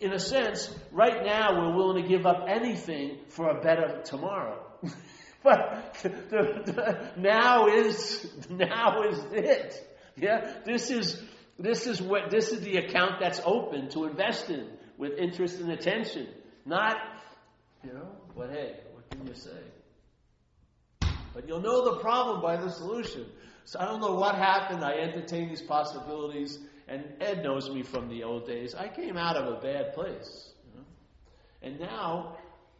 [0.00, 4.64] in a sense, right now we're willing to give up anything for a better tomorrow.
[5.42, 9.96] but the, the, now is now is it.
[10.16, 11.20] Yeah, this is
[11.58, 15.70] this is what this is the account that's open to invest in with interest and
[15.70, 16.28] attention.
[16.64, 16.96] Not,
[17.84, 19.58] you know, but hey, what can you say?
[21.34, 23.26] But you'll know the problem by the solution.
[23.64, 24.84] So I don't know what happened.
[24.84, 26.58] I entertained these possibilities
[26.88, 28.74] and Ed knows me from the old days.
[28.74, 30.52] I came out of a bad place.
[31.60, 32.36] And now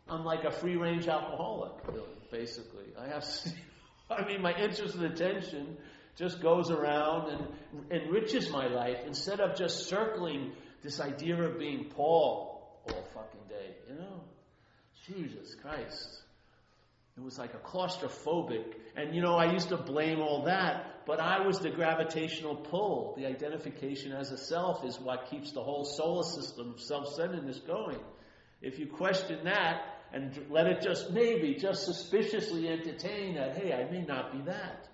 [0.09, 2.87] I'm like a free range alcoholic, really, basically.
[2.99, 3.27] I have,
[4.11, 5.77] I mean, my interest and attention
[6.17, 11.87] just goes around and enriches my life instead of just circling this idea of being
[11.91, 14.23] Paul all fucking day, you know?
[15.07, 16.23] Jesus Christ.
[17.17, 18.75] It was like a claustrophobic.
[18.97, 23.15] And you know, I used to blame all that, but I was the gravitational pull.
[23.17, 27.61] The identification as a self is what keeps the whole solar system of self centeredness
[27.61, 27.99] going.
[28.61, 33.91] If you question that and let it just maybe, just suspiciously entertain that, hey, I
[33.91, 34.87] may not be that.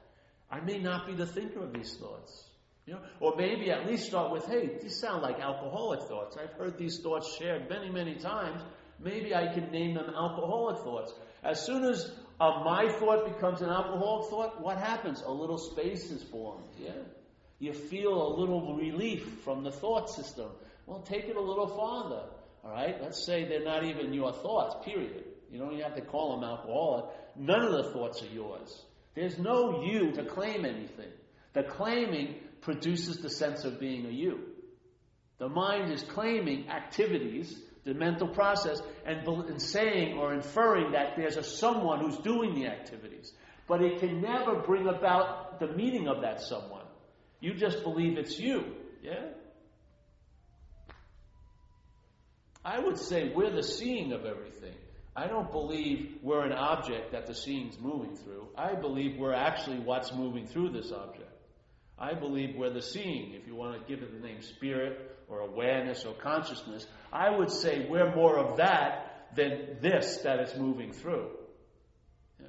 [0.49, 2.49] I may not be the thinker of these thoughts.
[2.87, 6.37] You know, or maybe at least start with, hey, these sound like alcoholic thoughts.
[6.41, 8.63] I've heard these thoughts shared many, many times.
[9.01, 11.13] Maybe I can name them alcoholic thoughts.
[11.43, 12.09] As soon as
[12.41, 15.23] uh, my thought becomes an alcoholic thought, what happens?
[15.25, 16.65] A little space is formed.
[16.79, 16.93] Yeah.
[17.59, 20.49] You feel a little relief from the thought system.
[20.87, 22.25] Well, take it a little farther.
[22.65, 23.01] All right.
[23.01, 24.85] Let's say they're not even your thoughts.
[24.85, 25.25] Period.
[25.51, 27.05] You don't even have to call them alcoholic.
[27.37, 28.83] None of the thoughts are yours.
[29.15, 31.11] There's no you to claim anything.
[31.53, 34.41] The claiming produces the sense of being a you.
[35.39, 41.37] The mind is claiming activities the mental process, and, and saying or inferring that there's
[41.37, 43.33] a someone who's doing the activities.
[43.67, 46.85] But it can never bring about the meaning of that someone.
[47.41, 48.65] You just believe it's you.
[49.03, 49.27] Yeah?
[52.65, 54.75] I would say we're the seeing of everything.
[55.17, 58.49] I don't believe we're an object that the seeing's moving through.
[58.57, 61.31] I believe we're actually what's moving through this object.
[61.99, 65.41] I believe we're the seeing, if you want to give it the name spirit or
[65.41, 66.87] awareness or consciousness.
[67.15, 71.31] I would say we're more of that than this that is moving through.
[72.41, 72.49] Yeah?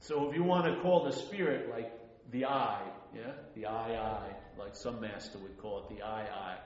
[0.00, 1.92] So if you want to call the spirit like
[2.30, 2.80] the I,
[3.14, 6.56] yeah, the I, I, like some master would call it the I, I,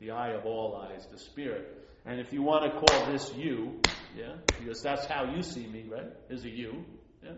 [0.00, 1.88] the eye of all eyes, the spirit.
[2.06, 3.80] And if you want to call this you,
[4.16, 6.10] yeah, because that's how you see me, right?
[6.30, 6.84] Is a you,
[7.22, 7.32] yeah.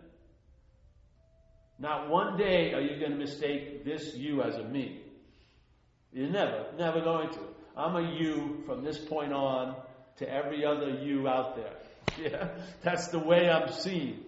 [1.81, 5.03] Not one day are you going to mistake this you as a me.
[6.13, 7.39] You're never, never going to.
[7.79, 9.77] I'm a you from this point on
[10.17, 11.73] to every other you out there.
[12.19, 12.49] Yeah,
[12.83, 14.25] that's the way I'm seen.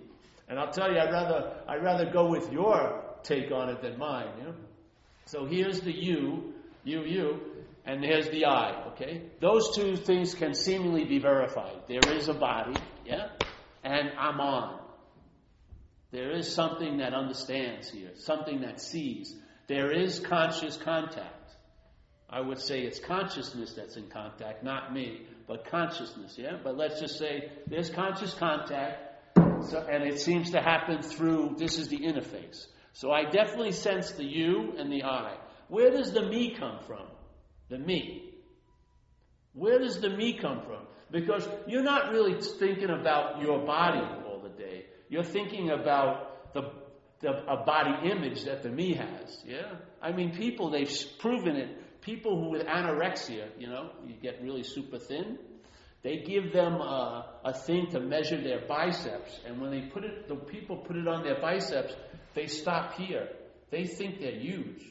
[0.48, 3.98] And I'll tell you, I'd rather, I'd rather go with your take on it than
[3.98, 4.28] mine.
[4.38, 4.54] You know?
[5.24, 6.52] So here's the you,
[6.84, 7.40] you, you,
[7.84, 8.88] and here's the I.
[8.92, 11.78] Okay, those two things can seemingly be verified.
[11.88, 13.28] There is a body, yeah,
[13.82, 14.78] and I'm on.
[16.12, 19.34] There is something that understands here, something that sees.
[19.68, 21.39] There is conscious contact.
[22.30, 26.58] I would say it's consciousness that's in contact, not me, but consciousness, yeah?
[26.62, 29.36] But let's just say there's conscious contact,
[29.68, 32.66] so, and it seems to happen through this is the interface.
[32.92, 35.36] So I definitely sense the you and the I.
[35.68, 37.06] Where does the me come from?
[37.68, 38.34] The me.
[39.52, 40.86] Where does the me come from?
[41.10, 44.86] Because you're not really thinking about your body all the day.
[45.08, 46.70] You're thinking about the,
[47.20, 49.42] the a body image that the me has.
[49.44, 49.74] Yeah?
[50.00, 51.68] I mean, people, they've proven it.
[52.00, 55.38] People who with anorexia, you know, you get really super thin,
[56.02, 60.28] they give them a, a, thing to measure their biceps, and when they put it,
[60.28, 61.92] the people put it on their biceps,
[62.34, 63.28] they stop here.
[63.70, 64.82] They think they're huge.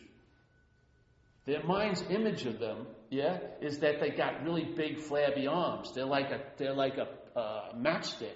[1.45, 5.91] Their mind's image of them, yeah, is that they got really big flabby arms.
[5.95, 8.35] They're like a they're like a uh, matchstick.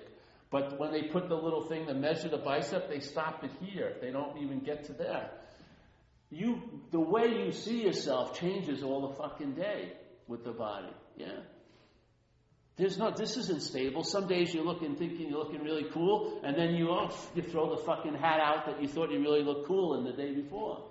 [0.49, 3.95] But when they put the little thing to measure the bicep, they stop it here.
[4.01, 5.29] They don't even get to there.
[6.33, 9.93] You, the way you see yourself changes all the fucking day
[10.27, 10.91] with the body.
[11.15, 11.41] Yeah.
[12.75, 14.03] There's no, this isn't stable.
[14.03, 17.75] Some days you're looking, thinking you're looking really cool, and then you off, you throw
[17.75, 20.83] the fucking hat out that you thought you really looked cool in the day before.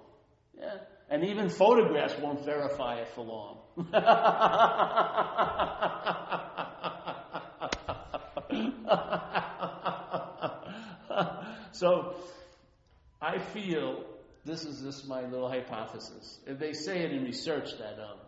[0.56, 0.76] Yeah.
[1.10, 3.58] And even photographs won't verify it for long.
[11.72, 12.14] so,
[13.20, 14.04] I feel
[14.44, 16.40] this is just my little hypothesis.
[16.46, 18.18] They say it in research that um,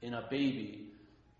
[0.00, 0.88] in a baby,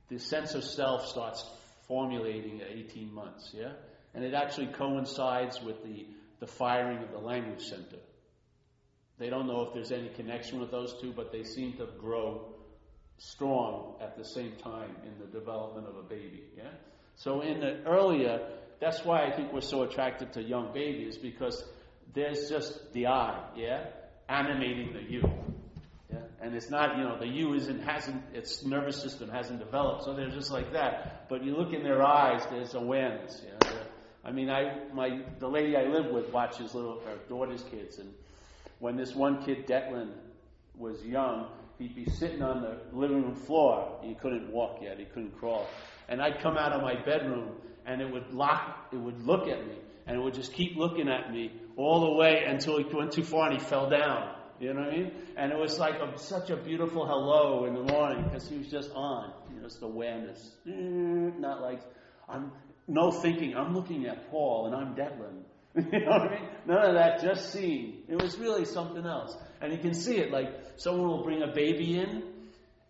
[0.08, 1.44] the sense of self starts
[1.88, 3.72] formulating at 18 months, yeah?
[4.14, 6.06] And it actually coincides with the,
[6.38, 7.98] the firing of the language center.
[9.18, 12.54] They don't know if there's any connection with those two, but they seem to grow
[13.18, 16.70] strong at the same time in the development of a baby, yeah?
[17.16, 18.48] So in the earlier,
[18.80, 21.62] that's why I think we're so attracted to young babies, because
[22.14, 23.86] there's just the I, yeah,
[24.28, 25.22] animating the you.
[26.12, 26.18] Yeah?
[26.40, 30.14] And it's not, you know, the you isn't, hasn't, its nervous system hasn't developed, so
[30.14, 31.28] they're just like that.
[31.28, 33.42] But you look in their eyes, there's awareness.
[33.46, 33.70] Yeah?
[34.24, 38.12] I mean, I, my, the lady I live with watches little, her daughter's kids, and
[38.78, 40.10] when this one kid, Declan,
[40.76, 41.48] was young,
[41.78, 44.00] he'd be sitting on the living room floor.
[44.02, 45.66] He couldn't walk yet, he couldn't crawl.
[46.08, 49.66] And I'd come out of my bedroom, and it would lock, it would look at
[49.66, 53.12] me, and it would just keep looking at me all the way until he went
[53.12, 54.34] too far and he fell down.
[54.60, 55.12] You know what I mean?
[55.36, 58.68] And it was like a, such a beautiful hello in the morning because he was
[58.68, 59.32] just on.
[59.50, 60.52] You know, just awareness.
[60.66, 61.80] Eh, not like,
[62.28, 62.52] I'm
[62.86, 63.56] no thinking.
[63.56, 65.42] I'm looking at Paul and I'm Declan.
[65.92, 66.48] you know what I mean?
[66.66, 68.02] None of that, just seeing.
[68.08, 69.34] It was really something else.
[69.60, 72.22] And you can see it like someone will bring a baby in,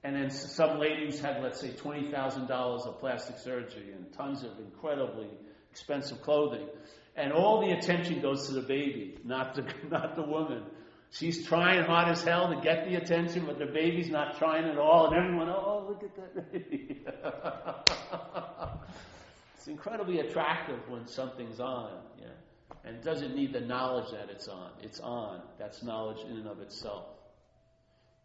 [0.03, 4.59] and then some lady who's had, let's say, $20,000 of plastic surgery and tons of
[4.59, 5.29] incredibly
[5.71, 6.67] expensive clothing.
[7.15, 10.65] And all the attention goes to the baby, not the, not the woman.
[11.11, 14.79] She's trying hard as hell to get the attention, but the baby's not trying at
[14.79, 17.05] all, and everyone, oh, oh look at that baby.
[19.55, 22.29] it's incredibly attractive when something's on, yeah.
[22.85, 24.71] And it doesn't need the knowledge that it's on.
[24.83, 25.43] It's on.
[25.59, 27.05] That's knowledge in and of itself.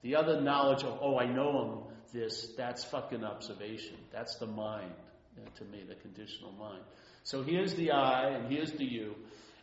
[0.01, 1.79] The other knowledge of, oh, I know him,
[2.13, 3.97] this, that's fucking observation.
[4.13, 4.93] That's the mind,
[5.37, 6.83] yeah, to me, the conditional mind.
[7.27, 9.13] So here's the I, and here's the you.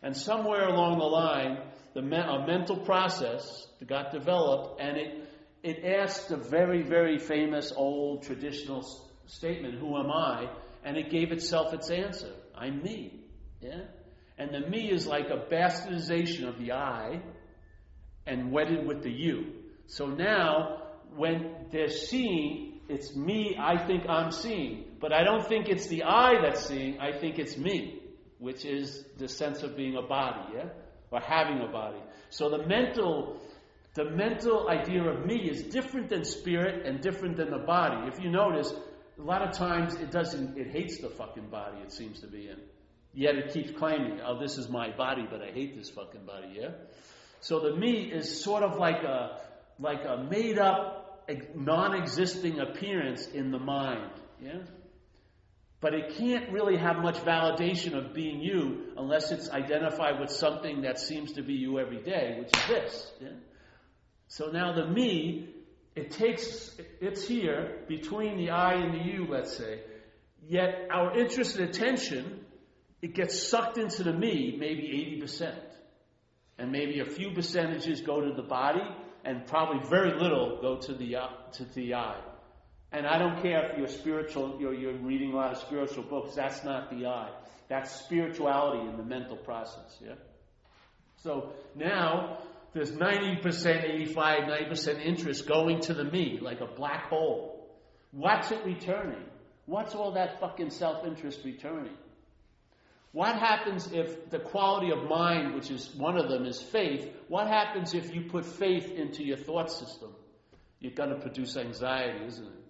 [0.03, 1.57] And somewhere along the line,
[1.95, 5.29] the me- a mental process got developed, and it
[5.63, 10.47] it asked a very very famous old traditional s- statement, "Who am I?"
[10.83, 13.21] And it gave itself its answer: "I'm me."
[13.61, 13.85] Yeah,
[14.37, 17.19] and the me is like a bastardization of the I,
[18.27, 19.53] and wedded with the you.
[19.87, 20.83] So now,
[21.15, 23.57] when they're seeing, it's me.
[23.59, 26.99] I think I'm seeing, but I don't think it's the I that's seeing.
[26.99, 28.01] I think it's me,
[28.39, 30.53] which is the sense of being a body.
[30.55, 30.69] Yeah
[31.15, 31.99] or having a body.
[32.29, 33.39] So the mental,
[33.93, 38.07] the mental idea of me is different than spirit and different than the body.
[38.11, 38.71] If you notice,
[39.17, 42.49] a lot of times it doesn't, it hates the fucking body it seems to be
[42.49, 42.57] in.
[43.13, 46.57] Yet it keeps claiming, oh, this is my body, but I hate this fucking body,
[46.59, 46.71] yeah?
[47.39, 49.39] So the me is sort of like a,
[49.79, 51.04] like a made up,
[51.55, 54.11] non-existing appearance in the mind,
[54.41, 54.59] yeah?
[55.81, 60.81] But it can't really have much validation of being you unless it's identified with something
[60.81, 63.11] that seems to be you every day, which is this.
[63.21, 63.29] Yeah?
[64.27, 65.49] So now the me,
[65.95, 69.81] it takes, it's here between the I and the you, let's say.
[70.47, 72.45] Yet our interest and attention,
[73.01, 75.53] it gets sucked into the me, maybe 80%.
[76.57, 78.81] And maybe a few percentages go to the body,
[79.25, 82.17] and probably very little go to the, uh, to the I.
[82.91, 86.35] And I don't care if you're spiritual, you're, you're reading a lot of spiritual books,
[86.35, 87.31] that's not the I.
[87.67, 90.13] That's spirituality in the mental process, yeah?
[91.23, 92.37] So now,
[92.73, 93.43] there's 90%,
[93.83, 97.75] 85, 90% interest going to the me, like a black hole.
[98.11, 99.25] What's it returning?
[99.65, 101.97] What's all that fucking self interest returning?
[103.15, 107.09] What happens if the quality of mind, which is one of them, is faith?
[107.29, 110.13] What happens if you put faith into your thought system?
[110.81, 112.65] You're going to produce anxiety, isn't it?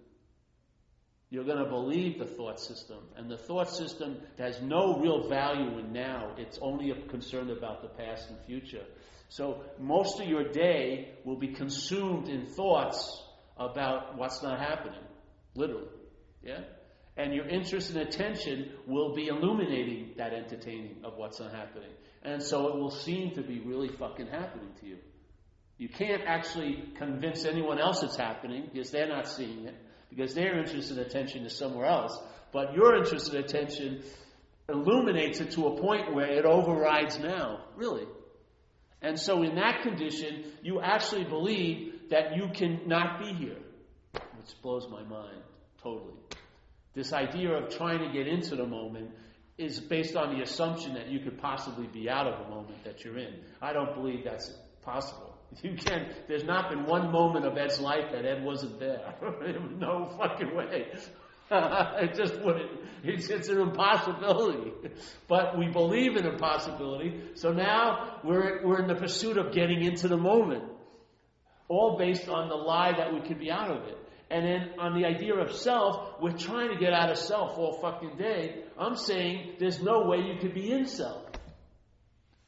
[1.30, 2.98] You're going to believe the thought system.
[3.16, 6.36] And the thought system has no real value in now.
[6.38, 8.84] It's only concerned about the past and future.
[9.28, 13.20] So most of your day will be consumed in thoughts
[13.56, 15.02] about what's not happening.
[15.56, 15.88] Literally.
[16.44, 16.60] Yeah?
[17.16, 21.90] And your interest and attention will be illuminating that entertaining of what's happening.
[22.22, 24.98] And so it will seem to be really fucking happening to you.
[25.78, 29.74] You can't actually convince anyone else it's happening because they're not seeing it,
[30.10, 32.18] because their interest and attention is somewhere else.
[32.52, 34.02] But your interest and attention
[34.68, 38.06] illuminates it to a point where it overrides now, really.
[39.02, 43.58] And so in that condition, you actually believe that you can not be here,
[44.12, 45.42] which blows my mind
[45.82, 46.14] totally.
[46.96, 49.10] This idea of trying to get into the moment
[49.58, 53.04] is based on the assumption that you could possibly be out of the moment that
[53.04, 53.34] you're in.
[53.60, 55.34] I don't believe that's possible.
[55.62, 59.14] You can there's not been one moment of Ed's life that Ed wasn't there.
[59.78, 60.88] no fucking way.
[61.50, 62.70] it just wouldn't,
[63.04, 64.72] it's, it's an impossibility.
[65.28, 69.84] But we believe in a possibility, so now we're, we're in the pursuit of getting
[69.84, 70.64] into the moment.
[71.68, 73.98] All based on the lie that we could be out of it.
[74.28, 77.78] And then on the idea of self, we're trying to get out of self all
[77.80, 78.64] fucking day.
[78.76, 81.24] I'm saying there's no way you could be in self.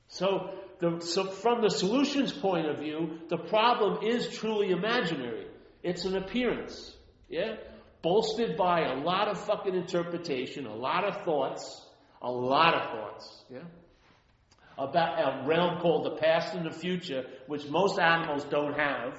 [0.08, 0.50] So,
[0.80, 5.46] the, so from the solutions point of view, the problem is truly imaginary.
[5.82, 6.94] It's an appearance.
[7.28, 7.56] Yeah?
[8.02, 11.84] Bolstered by a lot of fucking interpretation, a lot of thoughts,
[12.20, 13.44] a lot of thoughts.
[13.50, 13.64] Yeah?
[14.76, 19.14] About a realm called the past and the future, which most animals don't have.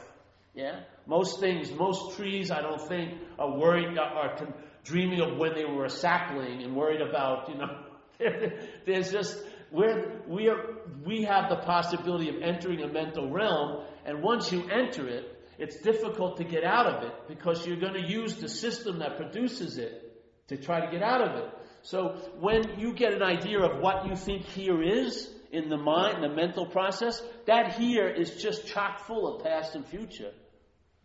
[0.53, 0.81] Yeah?
[1.09, 4.37] Most things, most trees, I don't think, are worried, are
[4.83, 7.79] dreaming of when they were a sapling and worried about, you know,
[8.85, 9.35] there's just,
[9.71, 10.63] we're, we, are,
[11.03, 15.77] we have the possibility of entering a mental realm, and once you enter it, it's
[15.81, 19.79] difficult to get out of it because you're going to use the system that produces
[19.79, 21.49] it to try to get out of it.
[21.81, 26.23] So when you get an idea of what you think here is in the mind,
[26.23, 30.31] in the mental process, that here is just chock full of past and future.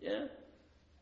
[0.04, 0.26] Yeah?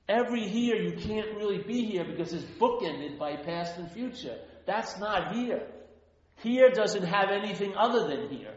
[0.08, 4.38] Every here, you can't really be here because it's bookended by past and future.
[4.66, 5.66] That's not here.
[6.36, 8.54] Here doesn't have anything other than here.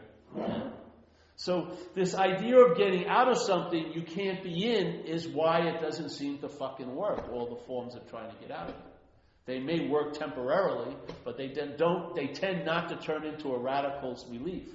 [1.36, 5.82] So, this idea of getting out of something you can't be in is why it
[5.82, 8.80] doesn't seem to fucking work, all the forms of trying to get out of it.
[9.44, 14.26] They may work temporarily, but they don't, they tend not to turn into a radical's
[14.30, 14.68] relief.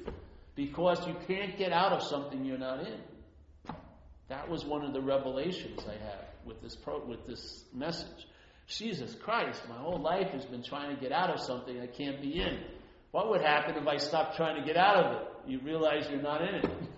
[0.56, 3.00] Because you can't get out of something you're not in.
[4.32, 8.26] That was one of the revelations I had with this pro, with this message.
[8.66, 12.22] Jesus Christ, my whole life has been trying to get out of something I can't
[12.22, 12.60] be in.
[13.12, 15.28] What would happen if I stopped trying to get out of it?
[15.48, 16.66] You realize you're not in it.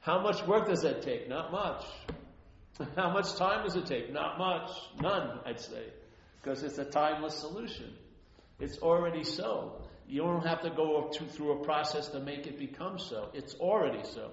[0.00, 1.28] How much work does that take?
[1.28, 1.84] Not much.
[2.96, 4.12] How much time does it take?
[4.12, 4.70] Not much.
[5.00, 5.84] None, I'd say.
[6.42, 7.94] Because it's a timeless solution.
[8.58, 9.82] It's already so.
[10.12, 13.30] You don't have to go to, through a process to make it become so.
[13.32, 14.32] It's already so.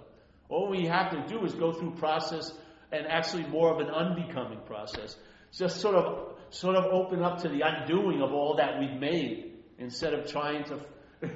[0.49, 2.51] All we have to do is go through process
[2.91, 5.15] and actually more of an unbecoming process.
[5.53, 9.53] Just sort of, sort of open up to the undoing of all that we've made
[9.77, 10.81] instead of trying to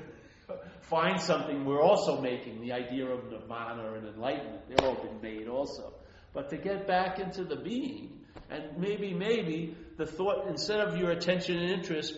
[0.81, 4.67] find something we're also making, the idea of nirvana and enlightenment.
[4.67, 5.93] They've all been made also.
[6.33, 8.19] But to get back into the being,
[8.49, 12.17] and maybe, maybe the thought, instead of your attention and interest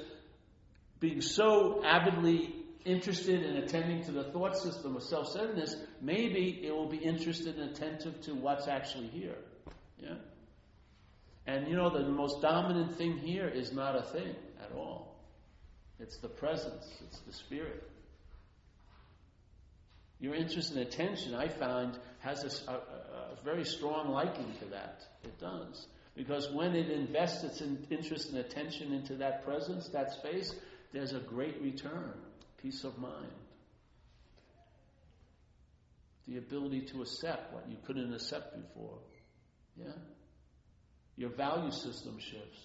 [1.06, 2.51] being so avidly
[2.84, 7.60] interested in attending to the thought system of self centeredness, maybe it will be interested
[7.60, 9.38] and attentive to what's actually here.
[9.99, 10.16] Yeah?
[11.45, 15.16] And you know, the most dominant thing here is not a thing at all.
[15.99, 17.88] It's the presence, it's the spirit.
[20.20, 25.03] Your interest and attention, I find, has a, a, a very strong liking to that.
[25.24, 25.86] It does.
[26.16, 30.56] Because when it invests its interest and attention into that presence, that space,
[30.96, 32.14] there's a great return
[32.62, 33.32] peace of mind.
[36.28, 38.98] The ability to accept what you couldn't accept before.
[39.78, 39.91] Yeah?
[41.18, 42.60] Your value system shifts.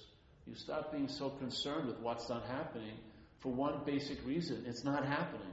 [0.47, 2.95] You stop being so concerned with what's not happening
[3.41, 5.53] for one basic reason it's not happening.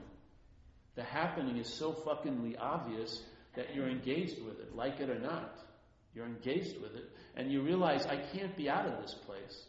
[0.94, 3.22] The happening is so fuckingly obvious
[3.56, 5.58] that you're engaged with it, like it or not.
[6.14, 9.64] You're engaged with it, and you realize I can't be out of this place.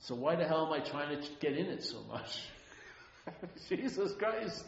[0.00, 2.44] So why the hell am I trying to get in it so much?
[3.68, 4.64] Jesus Christ.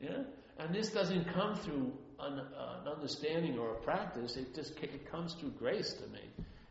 [0.00, 0.22] Yeah?
[0.58, 4.36] And this doesn't come through an, uh, an, understanding or a practice.
[4.36, 6.20] It just it comes through grace to me.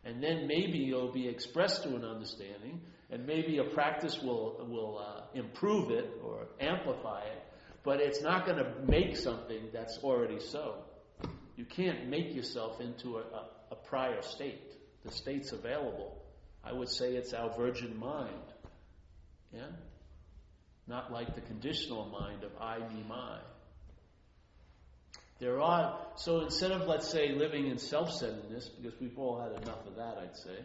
[0.04, 2.80] And then maybe it'll be expressed to an understanding.
[3.10, 7.42] And maybe a practice will, will uh, improve it or amplify it,
[7.82, 10.84] but it's not going to make something that's already so.
[11.56, 14.76] You can't make yourself into a, a, a prior state.
[15.04, 16.19] The state's available.
[16.64, 18.28] I would say it's our virgin mind.
[19.52, 19.66] Yeah?
[20.86, 23.38] Not like the conditional mind of I, me, my.
[25.38, 29.62] There are, so instead of, let's say, living in self centeredness, because we've all had
[29.62, 30.64] enough of that, I'd say,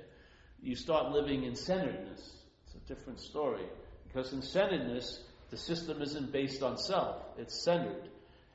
[0.61, 2.19] you start living in centeredness.
[2.65, 3.65] It's a different story.
[4.07, 8.09] Because in centeredness, the system isn't based on self, it's centered.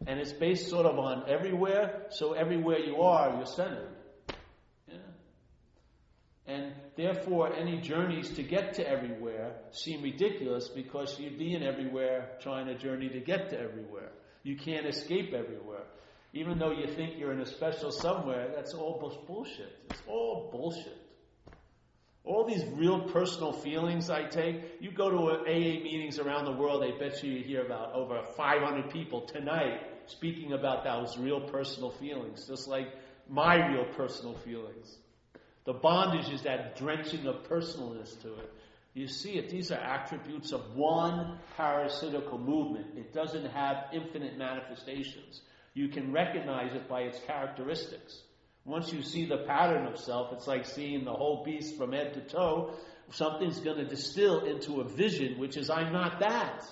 [0.07, 3.95] And it's based sort of on everywhere, so everywhere you are, you're centered.
[6.51, 12.31] And therefore, any journeys to get to everywhere seem ridiculous because you'd be in everywhere
[12.41, 14.11] trying a journey to get to everywhere.
[14.43, 15.85] You can't escape everywhere.
[16.33, 18.99] Even though you think you're in a special somewhere, that's all
[19.29, 19.79] bullshit.
[19.91, 20.97] It's all bullshit.
[22.25, 26.83] All these real personal feelings I take, you go to AA meetings around the world,
[26.83, 31.91] I bet you you hear about over 500 people tonight speaking about those real personal
[31.93, 32.89] feelings, just like
[33.29, 34.99] my real personal feelings.
[35.71, 38.53] The bondage is that drenching of personalness to it.
[38.93, 39.51] You see it.
[39.51, 42.87] These are attributes of one parasitical movement.
[42.97, 45.43] It doesn't have infinite manifestations.
[45.75, 48.21] You can recognize it by its characteristics.
[48.64, 52.14] Once you see the pattern of self, it's like seeing the whole beast from head
[52.14, 52.73] to toe.
[53.12, 56.64] Something's going to distill into a vision, which is, I'm not that.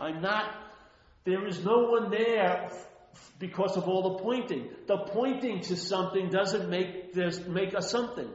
[0.00, 0.52] I'm not,
[1.22, 2.72] there is no one there
[3.38, 4.68] because of all the pointing.
[4.86, 8.28] The pointing to something doesn't make, there's, make a something.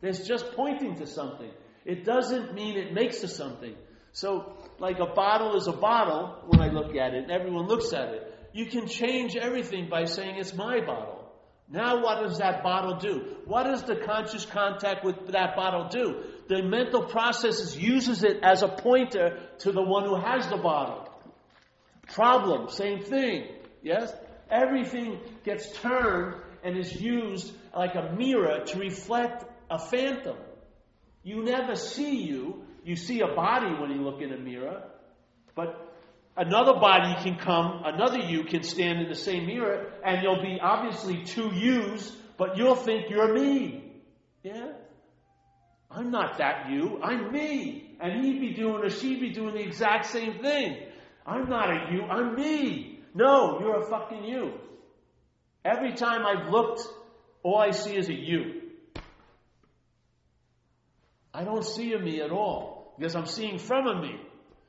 [0.00, 1.50] There's just pointing to something.
[1.84, 3.74] It doesn't mean it makes a something.
[4.12, 7.92] So, like a bottle is a bottle when I look at it, and everyone looks
[7.92, 8.34] at it.
[8.52, 11.16] You can change everything by saying it's my bottle.
[11.68, 13.36] Now, what does that bottle do?
[13.44, 16.22] What does the conscious contact with that bottle do?
[16.48, 21.08] The mental processes uses it as a pointer to the one who has the bottle.
[22.14, 23.48] Problem, same thing.
[23.86, 24.12] Yes?
[24.50, 26.34] Everything gets turned
[26.64, 30.36] and is used like a mirror to reflect a phantom.
[31.22, 32.64] You never see you.
[32.84, 34.82] You see a body when you look in a mirror,
[35.54, 35.86] but
[36.38, 40.58] Another body can come, another you can stand in the same mirror, and you'll be
[40.60, 43.82] obviously two yous, but you'll think you're me.
[44.42, 44.72] Yeah?
[45.90, 47.96] I'm not that you, I'm me.
[48.00, 50.76] And he'd be doing or she'd be doing the exact same thing.
[51.24, 52.95] I'm not a you, I'm me.
[53.16, 54.52] No, you're a fucking you.
[55.64, 56.82] Every time I've looked,
[57.42, 58.60] all I see is a you.
[61.32, 64.20] I don't see a me at all, because I'm seeing from a me.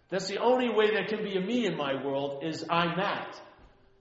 [0.09, 3.37] That's the only way there can be a me in my world is I'm that.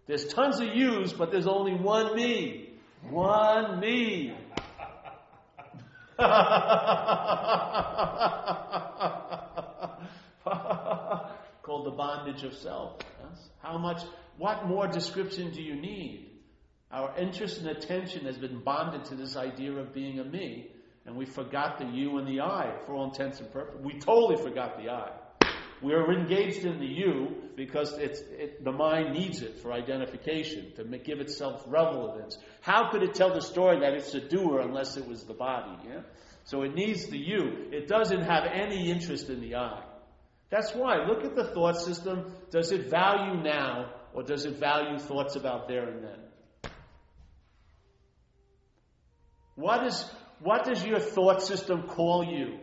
[0.06, 2.70] There's tons of yous, but there's only one me.
[3.10, 4.32] One me.
[11.62, 12.98] Called the bondage of self.
[13.00, 13.48] Yes?
[13.60, 14.02] How much,
[14.38, 16.30] what more description do you need?
[16.90, 20.70] Our interest and attention has been bonded to this idea of being a me,
[21.04, 23.80] and we forgot the you and the I for all intents and purposes.
[23.84, 25.10] We totally forgot the I.
[25.82, 30.84] We're engaged in the you because it's, it, the mind needs it for identification, to
[30.98, 32.38] give itself relevance.
[32.62, 35.76] How could it tell the story that it's a doer unless it was the body?
[35.86, 36.00] Yeah?
[36.44, 37.68] So it needs the you.
[37.72, 39.82] It doesn't have any interest in the I.
[40.48, 41.04] That's why.
[41.06, 42.32] Look at the thought system.
[42.50, 46.70] Does it value now or does it value thoughts about there and then?
[49.56, 50.10] What, is,
[50.40, 52.58] what does your thought system call you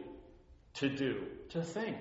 [0.76, 1.28] to do?
[1.51, 1.97] To think.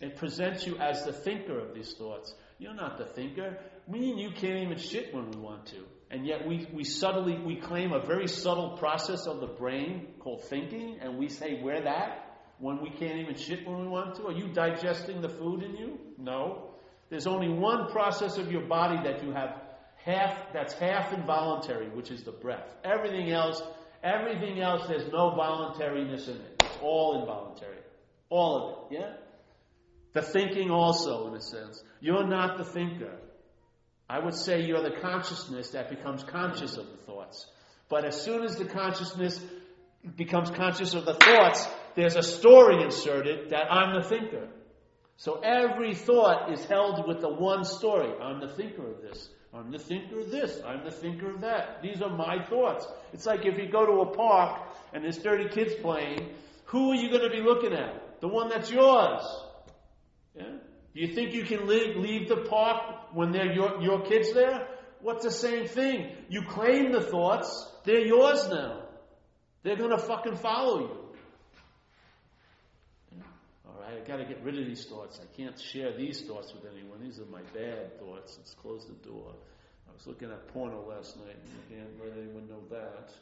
[0.00, 2.34] It presents you as the thinker of these thoughts.
[2.58, 3.58] You're not the thinker.
[3.86, 5.84] Me and you can't even shit when we want to.
[6.10, 10.44] And yet we, we subtly, we claim a very subtle process of the brain called
[10.44, 12.31] thinking, and we say we're that
[12.62, 14.28] when we can't even shit when we want to.
[14.28, 15.98] Are you digesting the food in you?
[16.16, 16.70] No.
[17.10, 19.60] There's only one process of your body that you have
[19.96, 22.72] half, that's half involuntary, which is the breath.
[22.84, 23.60] Everything else,
[24.04, 26.62] everything else, there's no voluntariness in it.
[26.62, 27.78] It's all involuntary.
[28.30, 29.14] All of it, yeah?
[30.12, 31.82] The thinking also, in a sense.
[32.00, 33.16] You're not the thinker.
[34.08, 37.44] I would say you're the consciousness that becomes conscious of the thoughts.
[37.88, 39.40] But as soon as the consciousness
[40.16, 44.48] becomes conscious of the thoughts, there's a story inserted that I'm the thinker.
[45.16, 48.12] So every thought is held with the one story.
[48.20, 49.28] I'm the thinker of this.
[49.54, 50.58] I'm the thinker of this.
[50.66, 51.82] I'm the thinker of that.
[51.82, 52.86] These are my thoughts.
[53.12, 56.30] It's like if you go to a park and there's 30 kids playing,
[56.64, 58.20] who are you going to be looking at?
[58.20, 59.22] The one that's yours.
[60.34, 60.44] Yeah?
[60.94, 64.66] Do you think you can leave, leave the park when they're your, your kids there?
[65.00, 66.10] What's the same thing?
[66.28, 68.81] You claim the thoughts, they're yours now.
[69.62, 70.96] They're going to fucking follow you.
[73.66, 75.20] All right, I've got to get rid of these thoughts.
[75.22, 77.00] I can't share these thoughts with anyone.
[77.02, 78.36] These are my bad thoughts.
[78.38, 79.34] Let's close the door.
[79.88, 83.12] I was looking at porno last night, I can't let anyone know that.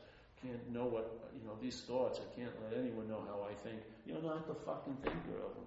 [0.43, 2.19] Can't know what, you know, these thoughts.
[2.19, 3.81] I can't let anyone know how I think.
[4.07, 5.67] You're not the fucking thinker of them.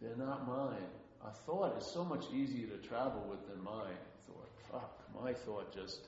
[0.00, 0.88] They're not mine.
[1.26, 3.90] A thought is so much easier to travel with than my
[4.26, 4.50] thought.
[4.74, 6.00] Fuck, my thought just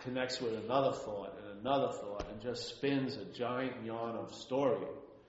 [0.00, 4.84] connects with another thought and another thought and just spins a giant yarn of story.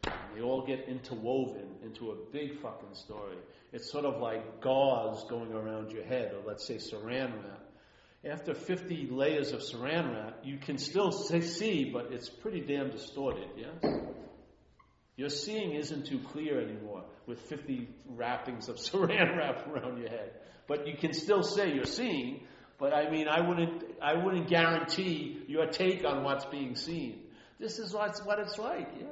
[0.05, 3.38] And they all get interwoven into a big fucking story.
[3.71, 7.61] It's sort of like gauze going around your head, or let's say saran wrap.
[8.27, 13.49] After 50 layers of saran wrap, you can still see, but it's pretty damn distorted,
[13.55, 13.93] yes?
[15.17, 20.31] Your seeing isn't too clear anymore with 50 wrappings of saran wrap around your head.
[20.68, 22.41] But you can still say you're seeing,
[22.80, 27.22] but I mean, I wouldn't, I wouldn't guarantee your take on what's being seen.
[27.59, 29.05] This is what's, what it's like, yeah.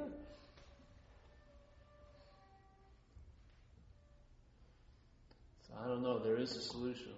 [5.66, 7.12] So I don't know, there is a solution.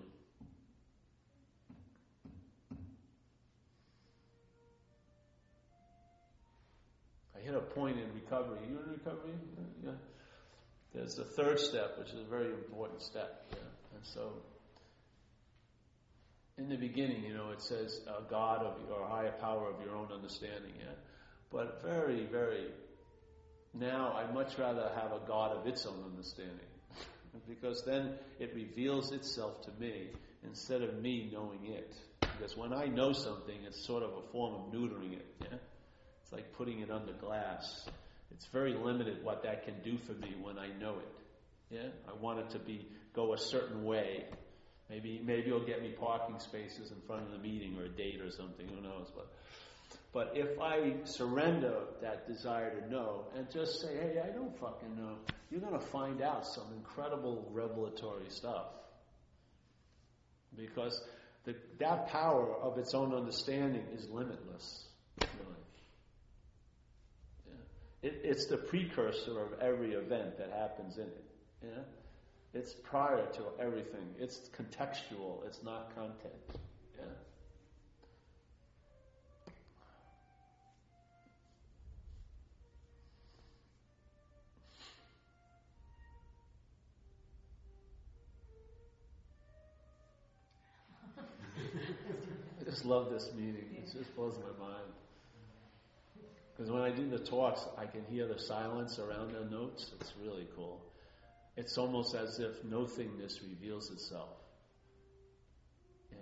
[7.35, 8.59] I hit a point in recovery.
[8.69, 9.33] You in recovery?
[9.85, 9.91] Yeah.
[10.95, 13.47] There's the third step, which is a very important step.
[13.51, 13.59] Yeah.
[13.97, 14.31] And so
[16.59, 19.97] in the beginning, you know, it says a God of or higher power of your
[19.97, 20.73] own understanding.
[20.79, 20.93] Yeah,
[21.51, 22.67] but very, very.
[23.73, 26.69] Now, I much rather have a God of its own understanding,
[27.49, 30.09] because then it reveals itself to me
[30.45, 31.95] instead of me knowing it.
[32.21, 35.27] Because when I know something, it's sort of a form of neutering it.
[35.41, 35.57] Yeah,
[36.23, 37.89] it's like putting it under glass.
[38.31, 41.17] It's very limited what that can do for me when I know it.
[41.71, 42.87] Yeah, I want it to be
[43.17, 44.27] go a certain way
[44.89, 48.21] Maybe maybe you'll get me parking spaces in front of the meeting or a date
[48.21, 48.69] or something.
[48.69, 49.11] Who knows?
[49.15, 49.33] But
[50.13, 54.97] but if I surrender that desire to know and just say, hey, I don't fucking
[54.97, 55.17] know,
[55.51, 58.67] you're going to find out some incredible revelatory stuff.
[60.57, 61.03] Because
[61.45, 64.87] the, that power of its own understanding is limitless.
[65.21, 65.61] Really.
[67.47, 68.09] Yeah.
[68.09, 71.25] It, it's the precursor of every event that happens in it.
[71.63, 71.83] Yeah?
[72.59, 74.15] It's prior to everything.
[74.19, 75.45] It's contextual.
[75.47, 76.33] It's not content.
[76.97, 77.05] Yeah.
[92.59, 93.77] I just love this meeting.
[93.77, 94.95] It just blows my mind.
[96.57, 99.91] Because when I do the talks, I can hear the silence around the notes.
[100.01, 100.81] It's really cool.
[101.57, 104.29] It's almost as if nothingness reveals itself.
[106.11, 106.19] Yeah.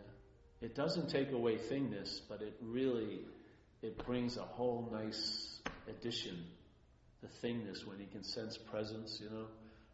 [0.60, 3.20] It doesn't take away thingness, but it really
[3.82, 6.44] it brings a whole nice addition.
[7.20, 9.46] The thingness when you can sense presence, you know,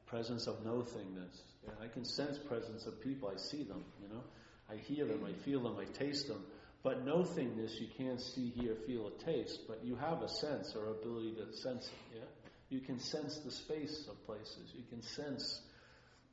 [0.07, 1.43] presence of nothingness.
[1.65, 3.31] Yeah, I can sense presence of people.
[3.35, 4.23] I see them, you know.
[4.71, 6.45] I hear them, I feel them, I taste them.
[6.83, 10.87] But nothingness you can't see, hear, feel, or taste, but you have a sense or
[10.87, 12.40] ability to sense it, yeah?
[12.71, 14.73] You can sense the space of places.
[14.75, 15.61] You can sense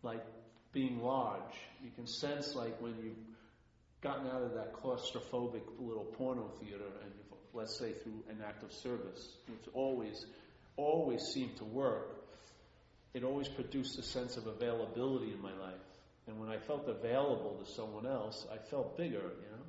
[0.03, 0.23] like
[0.71, 1.55] being large.
[1.83, 3.17] You can sense like when you've
[4.01, 7.11] gotten out of that claustrophobic little porno theater and
[7.53, 10.27] let's say through an act of service, which always,
[10.75, 12.23] always seemed to work.
[13.15, 15.81] It always produced a sense of availability in my life.
[16.27, 19.65] And when I felt available to someone else, I felt bigger, you know.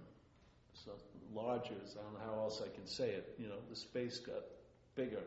[0.85, 0.93] So
[1.35, 3.35] larger, I don't know how else I can say it.
[3.39, 4.43] You know, the space got
[4.95, 5.23] bigger.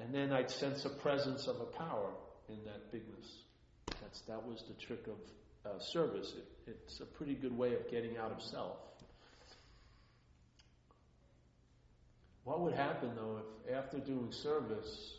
[0.00, 2.10] And then I'd sense a presence of a power
[2.48, 3.42] in that bigness.
[4.00, 6.34] That's, that was the trick of uh, service.
[6.36, 8.76] It, it's a pretty good way of getting out of self.
[12.44, 15.14] What would happen though if after doing service,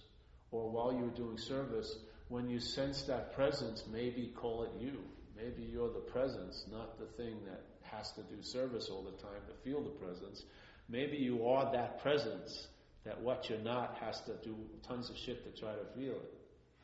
[0.52, 1.96] or while you were doing service,
[2.30, 4.98] when you sense that presence, maybe call it you.
[5.36, 9.42] Maybe you're the presence, not the thing that has to do service all the time
[9.48, 10.44] to feel the presence.
[10.90, 12.68] Maybe you are that presence
[13.06, 14.56] that what you're not has to do
[14.88, 16.34] tons of shit to try to feel it.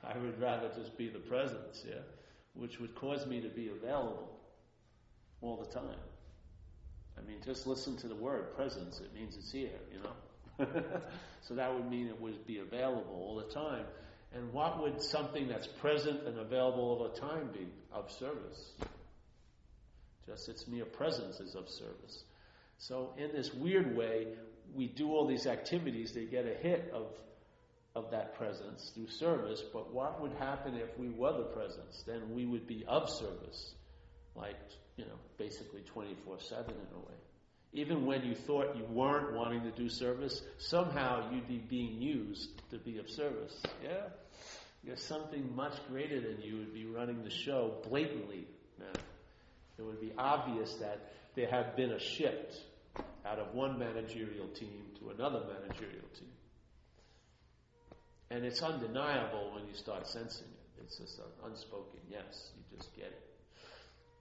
[0.03, 2.01] I would rather just be the presence, yeah,
[2.53, 4.30] which would cause me to be available
[5.41, 5.99] all the time.
[7.18, 8.99] I mean, just listen to the word presence.
[8.99, 10.68] It means it's here, you know.
[11.47, 13.86] so that would mean it would be available all the time.
[14.34, 17.68] And what would something that's present and available all the time be?
[17.93, 18.72] Of service.
[20.26, 22.24] Just its mere presence is of service.
[22.78, 24.28] So in this weird way,
[24.76, 27.07] we do all these activities, they get a hit of,
[27.95, 32.03] of that presence through service, but what would happen if we were the presence?
[32.05, 33.73] Then we would be of service.
[34.36, 34.57] Like,
[34.97, 37.15] you know, basically 24 7 in a way.
[37.73, 42.49] Even when you thought you weren't wanting to do service, somehow you'd be being used
[42.71, 43.61] to be of service.
[43.84, 44.07] Yeah?
[44.84, 48.45] There's something much greater than you would be running the show blatantly.
[49.78, 52.61] It would be obvious that there had been a shift
[53.26, 56.32] out of one managerial team to another managerial team.
[58.30, 60.84] And it's undeniable when you start sensing it.
[60.84, 62.51] It's just an unspoken yes.
[62.55, 63.26] You just get it.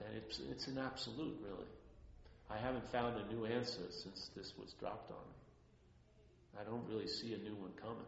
[0.00, 1.68] And it's, it's an absolute, really.
[2.50, 6.60] I haven't found a new answer since this was dropped on me.
[6.60, 8.06] I don't really see a new one coming.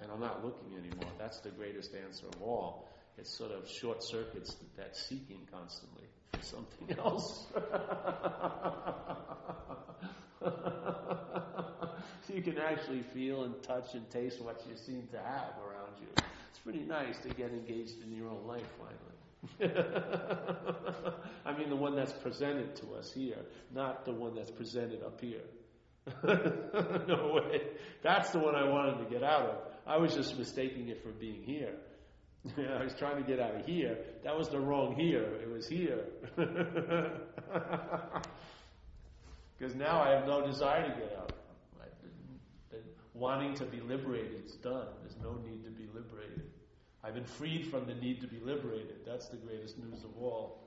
[0.00, 1.10] And I'm not looking anymore.
[1.18, 2.88] That's the greatest answer of all.
[3.16, 6.08] It sort of short circuits that seeking constantly
[6.40, 7.46] something else.
[12.32, 16.08] you can actually feel and touch and taste what you seem to have around you.
[16.50, 19.12] It's pretty nice to get engaged in your own life finally.
[21.44, 23.38] I mean, the one that's presented to us here,
[23.72, 25.42] not the one that's presented up here.
[26.24, 27.62] no way.
[28.02, 29.56] That's the one I wanted to get out of.
[29.86, 31.74] I was just mistaking it for being here.
[32.58, 33.96] I was trying to get out of here.
[34.24, 35.22] That was the wrong here.
[35.42, 36.04] It was here.
[39.62, 41.32] Because now I have no desire to get out.
[43.14, 44.88] Wanting to be liberated is done.
[45.02, 46.50] There's no need to be liberated.
[47.04, 49.06] I've been freed from the need to be liberated.
[49.06, 50.66] That's the greatest news of all.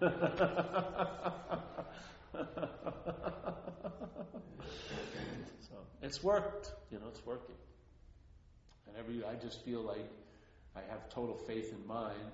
[0.00, 0.08] so
[6.02, 7.54] it's worked, you know, it's working.
[8.86, 10.10] And every I just feel like
[10.76, 12.32] I have total faith in mind.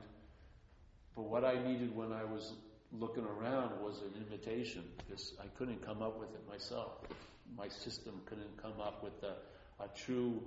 [1.16, 2.52] But what I needed when I was
[2.92, 6.92] looking around was an invitation because I couldn't come up with it myself.
[7.56, 10.42] My system couldn't come up with a, a true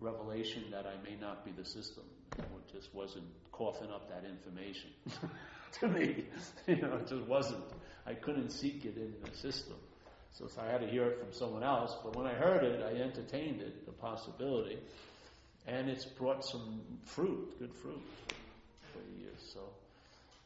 [0.00, 2.04] revelation that I may not be the system.
[2.36, 4.90] It just wasn't coughing up that information
[5.80, 6.24] to me.
[6.66, 7.64] you know, it just wasn't.
[8.06, 9.76] I couldn't seek it in the system.
[10.32, 11.96] So, so I had to hear it from someone else.
[12.02, 14.78] But when I heard it, I entertained it, the possibility.
[15.68, 18.02] And it's brought some fruit, good fruit
[18.92, 19.38] for years.
[19.52, 19.60] So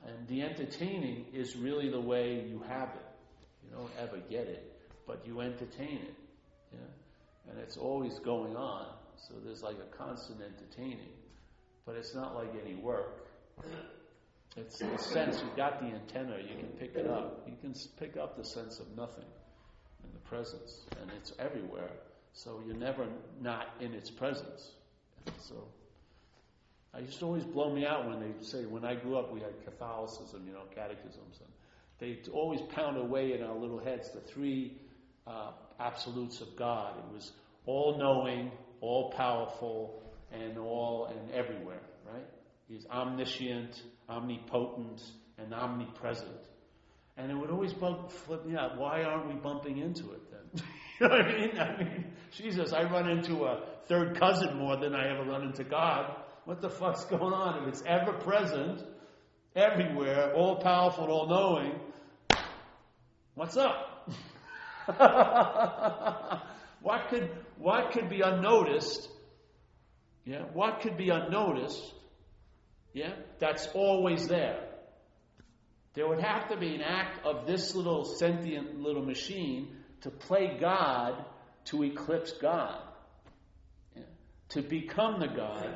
[0.07, 3.07] and the entertaining is really the way you have it.
[3.64, 6.14] You don't ever get it, but you entertain it.
[6.73, 7.51] Yeah?
[7.51, 8.87] And it's always going on.
[9.16, 11.12] So there's like a constant entertaining.
[11.87, 13.29] But it's not like any work.
[14.57, 17.47] It's the sense, you've got the antenna, you can pick it up.
[17.47, 19.25] You can pick up the sense of nothing
[20.05, 20.81] in the presence.
[21.01, 21.91] And it's everywhere.
[22.33, 23.07] So you're never
[23.41, 24.73] not in its presence.
[25.39, 25.68] So
[26.95, 29.41] I used to always blow me out when they say, when I grew up, we
[29.41, 31.49] had Catholicism, you know, catechisms, and
[31.99, 34.79] they always pound away in our little heads the three
[35.27, 36.99] uh, absolutes of God.
[36.99, 37.33] It was
[37.66, 38.51] all knowing,
[38.81, 40.03] all powerful,
[40.33, 42.27] and all and everywhere, right?
[42.68, 45.03] He's omniscient, omnipotent,
[45.39, 46.49] and omnipresent.
[47.16, 48.79] And it would always bump, flip me out.
[48.79, 50.32] Why aren't we bumping into it?
[51.03, 51.59] You know what I mean?
[51.59, 55.64] I mean, Jesus, I run into a third cousin more than I ever run into
[55.64, 56.14] God.
[56.44, 57.62] What the fuck's going on?
[57.62, 58.84] If it's ever present,
[59.57, 61.80] everywhere, all powerful, all knowing,
[63.34, 64.11] what's up?
[66.82, 69.09] what could what could be unnoticed?
[70.24, 71.82] Yeah, what could be unnoticed?
[72.92, 74.68] Yeah, that's always there.
[75.94, 80.57] There would have to be an act of this little sentient little machine to play
[80.61, 81.24] God
[81.66, 82.80] to eclipse God
[84.53, 85.66] to become the God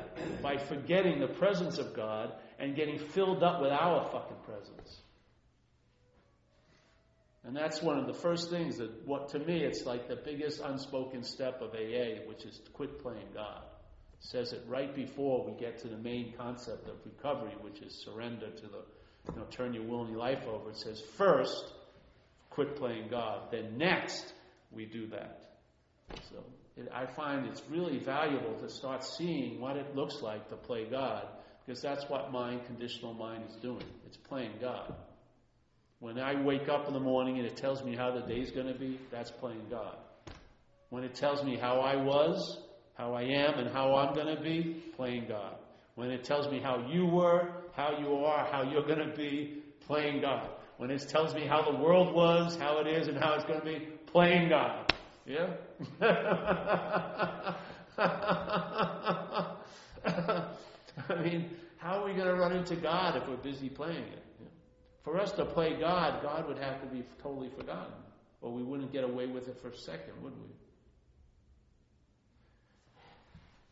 [0.41, 5.01] by forgetting the presence of God and getting filled up with our fucking presence.
[7.43, 10.61] And that's one of the first things that, what to me, it's like the biggest
[10.61, 13.63] unspoken step of AA, which is to quit playing God.
[14.13, 18.03] It says it right before we get to the main concept of recovery, which is
[18.05, 18.83] surrender to the,
[19.31, 20.69] you know, turn your will and your life over.
[20.69, 21.73] It says first,
[22.57, 23.51] quit playing God.
[23.51, 24.33] Then next,
[24.71, 25.41] we do that.
[26.31, 26.43] So
[26.75, 30.85] it, I find it's really valuable to start seeing what it looks like to play
[30.89, 31.27] God,
[31.63, 33.85] because that's what mind, conditional mind, is doing.
[34.07, 34.91] It's playing God.
[35.99, 38.73] When I wake up in the morning and it tells me how the day's going
[38.73, 39.95] to be, that's playing God.
[40.89, 42.59] When it tells me how I was,
[42.95, 45.57] how I am, and how I'm going to be, playing God.
[45.93, 49.61] When it tells me how you were, how you are, how you're going to be,
[49.85, 50.49] playing God.
[50.77, 53.59] When it tells me how the world was, how it is, and how it's going
[53.59, 54.93] to be, playing God.
[55.25, 55.47] Yeah?
[61.09, 64.23] I mean, how are we going to run into God if we're busy playing it?
[65.03, 67.93] For us to play God, God would have to be totally forgotten,
[68.41, 70.49] or we wouldn't get away with it for a second, would we?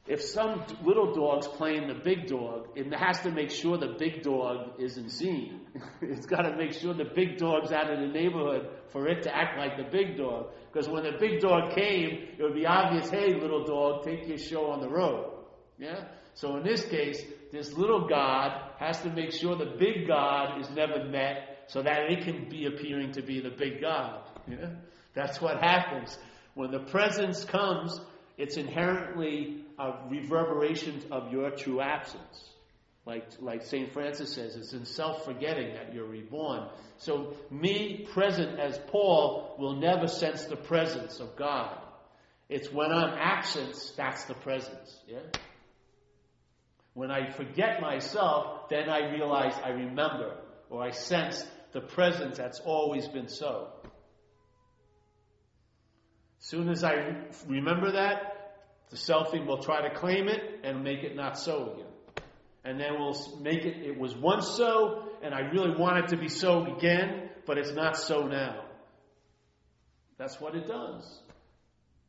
[0.08, 4.22] If some little dog's playing the big dog, it has to make sure the big
[4.22, 5.62] dog isn't seen.
[6.02, 9.36] it's got to make sure the big dog's out of the neighborhood for it to
[9.36, 10.52] act like the big dog.
[10.72, 14.38] Because when the big dog came, it would be obvious, hey, little dog, take your
[14.38, 15.32] show on the road.
[15.80, 16.06] Yeah?
[16.36, 20.70] So in this case, this little God has to make sure the big God is
[20.70, 24.22] never met so that it can be appearing to be the big God.
[24.48, 24.70] Yeah?
[25.16, 26.16] That's what happens.
[26.54, 28.00] When the presence comes,
[28.38, 32.50] it's inherently uh, a reverberation of your true absence.
[33.06, 33.94] Like, like St.
[33.94, 36.68] Francis says, it's in self forgetting that you're reborn.
[36.98, 41.78] So, me present as Paul will never sense the presence of God.
[42.50, 45.00] It's when I'm absent, that's the presence.
[45.08, 45.20] Yeah?
[46.94, 50.38] When I forget myself, then I realize I remember
[50.70, 53.68] or I sense the presence that's always been so.
[56.46, 56.94] Soon as I
[57.48, 58.54] remember that,
[58.92, 62.24] the selfing will try to claim it and make it not so again.
[62.64, 66.18] And then we'll make it, it was once so, and I really want it to
[66.18, 68.64] be so again, but it's not so now.
[70.20, 71.20] That's what it does.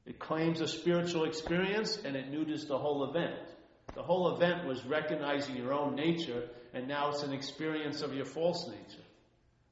[0.04, 3.40] It claims a spiritual experience and it neuters the whole event.
[3.94, 8.26] The whole event was recognizing your own nature, and now it's an experience of your
[8.26, 9.04] false nature.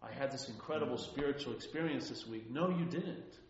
[0.03, 2.51] I had this incredible spiritual experience this week.
[2.51, 3.44] No, you didn't.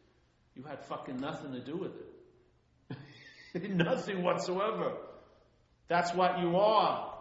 [0.54, 3.70] You had fucking nothing to do with it.
[3.70, 4.92] nothing whatsoever.
[5.88, 7.14] That's what you are.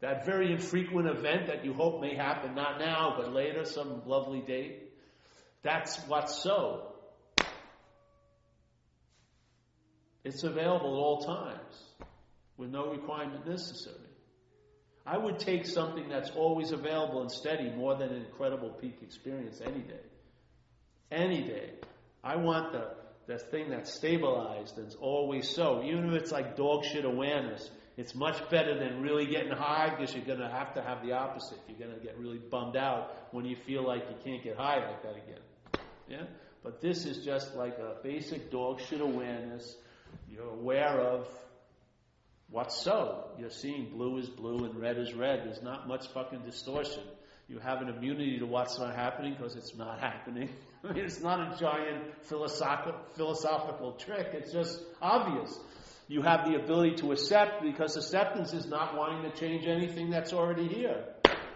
[0.00, 4.40] That very infrequent event that you hope may happen, not now, but later, some lovely
[4.40, 4.92] date.
[5.62, 6.94] That's what's so.
[10.24, 11.82] It's available at all times
[12.56, 13.96] with no requirement necessary.
[15.06, 19.60] I would take something that's always available and steady more than an incredible peak experience
[19.64, 20.00] any day.
[21.10, 21.72] Any day.
[22.22, 22.88] I want the,
[23.26, 25.82] the thing that's stabilized and always so.
[25.82, 30.14] Even if it's like dog shit awareness, it's much better than really getting high because
[30.14, 31.58] you're going to have to have the opposite.
[31.68, 34.86] You're going to get really bummed out when you feel like you can't get high
[34.86, 35.40] like that again.
[36.08, 36.24] Yeah?
[36.62, 39.76] But this is just like a basic dog shit awareness.
[40.28, 41.26] You're aware of
[42.50, 43.30] what's so.
[43.38, 45.44] You're seeing blue is blue and red is red.
[45.44, 47.02] There's not much fucking distortion.
[47.50, 50.50] You have an immunity to what's not happening because it's not happening.
[50.84, 54.28] I mean, it's not a giant philosophical, philosophical trick.
[54.34, 55.58] It's just obvious.
[56.06, 60.32] You have the ability to accept because acceptance is not wanting to change anything that's
[60.32, 61.02] already here.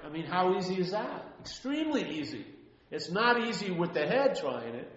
[0.05, 1.26] I mean, how easy is that?
[1.40, 2.45] Extremely easy.
[2.90, 4.90] It's not easy with the head trying it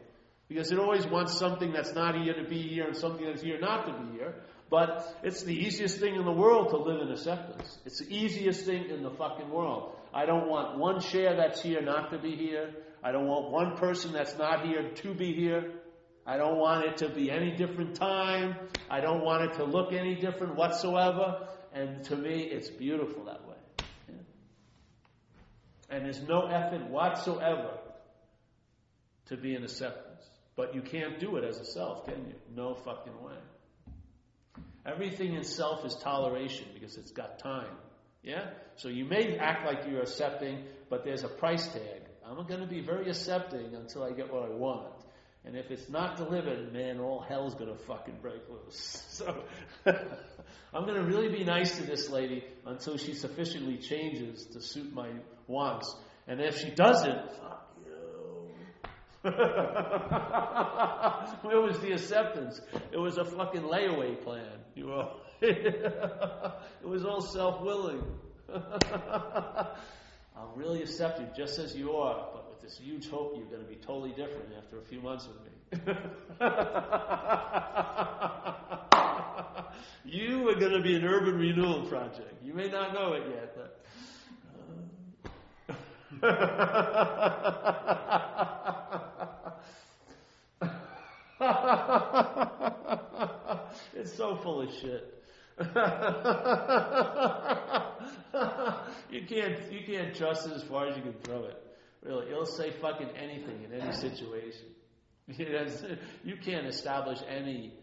[0.47, 3.59] because it always wants something that's not here to be here and something that's here
[3.59, 4.33] not to be here.
[4.69, 7.77] But it's the easiest thing in the world to live in acceptance.
[7.85, 9.95] It's the easiest thing in the fucking world.
[10.17, 12.71] I don't want one share that's here not to be here.
[13.03, 15.73] I don't want one person that's not here to be here.
[16.25, 18.55] I don't want it to be any different time.
[18.89, 21.47] I don't want it to look any different whatsoever.
[21.71, 23.57] And to me, it's beautiful that way.
[25.91, 27.77] And there's no effort whatsoever
[29.27, 30.27] to be in acceptance.
[30.55, 32.33] But you can't do it as a self, can you?
[32.55, 33.37] No fucking way.
[34.83, 37.69] Everything in self is toleration because it's got time.
[38.27, 38.49] Yeah?
[38.75, 42.01] So you may act like you're accepting, but there's a price tag.
[42.25, 44.93] I'm going to be very accepting until I get what I want.
[45.45, 49.03] And if it's not delivered, man, all hell's going to fucking break loose.
[49.17, 49.43] So
[49.85, 54.93] I'm going to really be nice to this lady until she sufficiently changes to suit
[54.93, 55.09] my
[55.47, 55.95] wants.
[56.27, 58.51] And if she doesn't, fuck you.
[61.49, 62.61] Where was the acceptance?
[62.91, 64.59] It was a fucking layaway plan.
[64.75, 65.13] You know?
[65.41, 68.03] it was all self-willing.
[68.53, 68.57] I'm
[70.55, 73.67] really accept you just as you are, but with this huge hope you're going to
[73.67, 75.49] be totally different after a few months with me.
[80.05, 82.41] you are going to be an urban renewal project.
[82.43, 83.79] You may not know it yet, but.
[86.23, 86.27] Uh.
[93.95, 95.16] it's so full of shit.
[99.09, 101.57] you can't you can't trust it as far as you can throw it.
[102.03, 104.67] Really, it'll say fucking anything in any situation.
[106.23, 107.73] you can't establish any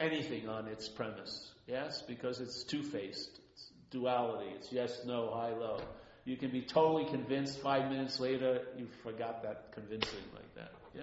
[0.00, 1.52] anything on its premise.
[1.66, 3.40] Yes, because it's two faced.
[3.52, 4.50] It's duality.
[4.56, 5.80] It's yes, no, high, low.
[6.24, 7.60] You can be totally convinced.
[7.60, 10.72] Five minutes later, you forgot that convincing like that.
[10.94, 11.02] Yeah.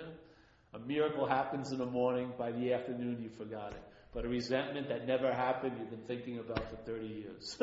[0.73, 2.31] A miracle happens in the morning.
[2.37, 3.83] By the afternoon, you forgot it.
[4.13, 7.55] But a resentment that never happened, you've been thinking about for 30 years.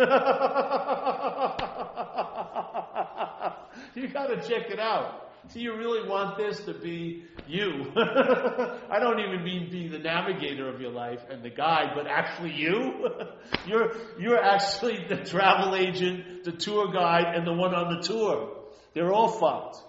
[3.95, 5.27] you gotta check it out.
[5.53, 7.93] Do you really want this to be you?
[7.97, 12.53] I don't even mean being the navigator of your life and the guide, but actually
[12.53, 13.09] you?
[13.67, 18.57] you're, you're actually the travel agent, the tour guide, and the one on the tour.
[18.95, 19.83] They're all fucked.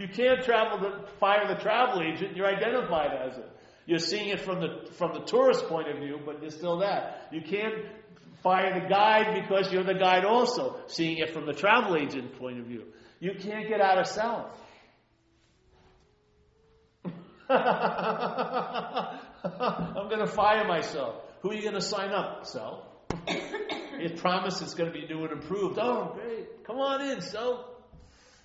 [0.00, 3.50] You can't travel the, fire the travel agent, you're identified as it.
[3.86, 7.28] You're seeing it from the, from the tourist point of view, but you're still that.
[7.32, 7.74] You can't
[8.42, 12.58] fire the guide because you're the guide also, seeing it from the travel agent point
[12.60, 12.84] of view.
[13.18, 14.46] You can't get out of self.
[17.50, 17.68] I'm
[20.08, 21.16] going to fire myself.
[21.42, 22.84] Who are you going to sign up, self?
[23.26, 25.78] it promises it's going to be new and improved.
[25.80, 26.64] Oh, great.
[26.64, 27.69] Come on in, self.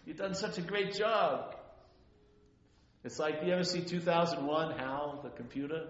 [0.06, 1.56] You've done such a great job.
[3.04, 5.88] It's like, you ever see 2001, HAL, the computer?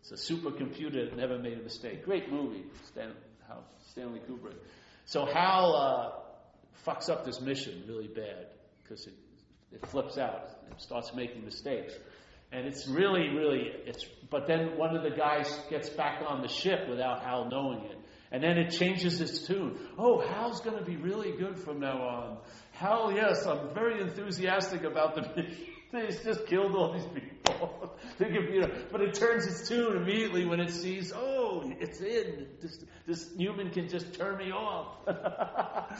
[0.00, 2.04] It's a supercomputer that never made a mistake.
[2.04, 3.12] Great movie, Stan,
[3.90, 4.56] Stanley Kubrick.
[5.04, 8.46] So HAL uh, fucks up this mission really bad
[8.82, 9.14] because it,
[9.72, 10.50] it flips out.
[10.78, 11.94] Starts making mistakes.
[12.52, 16.48] And it's really, really, it's, but then one of the guys gets back on the
[16.48, 17.98] ship without Hal knowing it.
[18.30, 19.78] And then it changes its tune.
[19.96, 22.38] Oh, Hal's going to be really good from now on.
[22.78, 25.56] Hal, yes, I'm very enthusiastic about the mission.
[25.92, 27.96] It's just killed all these people.
[28.18, 32.48] but it turns its tune immediately when it sees, oh, it's in.
[32.60, 34.98] This, this human can just turn me off.
[35.06, 35.94] uh,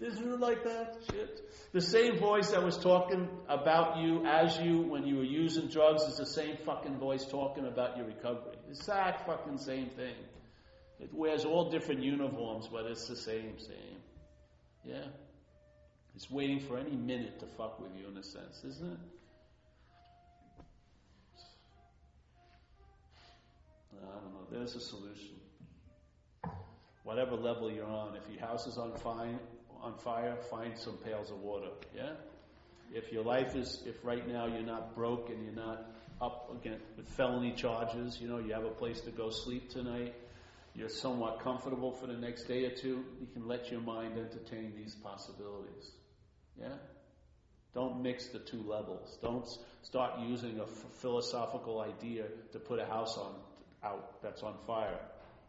[0.00, 0.98] isn't it like that?
[1.10, 1.40] Shit.
[1.72, 6.02] The same voice that was talking about you as you when you were using drugs
[6.02, 8.58] is the same fucking voice talking about your recovery.
[8.68, 10.14] Exact fucking same thing.
[11.00, 13.96] It wears all different uniforms, but it's the same, same.
[14.86, 15.04] Yeah.
[16.14, 18.98] It's waiting for any minute to fuck with you in a sense, isn't it?
[24.02, 24.46] I don't know.
[24.50, 25.34] There's a solution.
[27.02, 29.38] Whatever level you're on, if your house is on fire,
[29.82, 31.68] on fire, find some pails of water.
[31.94, 32.12] Yeah.
[32.94, 36.84] If your life is, if right now you're not broke and you're not up against
[36.96, 40.14] with felony charges, you know, you have a place to go sleep tonight
[40.76, 44.74] you're somewhat comfortable for the next day or two, you can let your mind entertain
[44.76, 45.90] these possibilities.
[46.60, 46.74] Yeah?
[47.74, 49.18] Don't mix the two levels.
[49.22, 49.46] Don't
[49.82, 50.68] start using a f-
[51.00, 53.34] philosophical idea to put a house on
[53.82, 54.98] out that's on fire.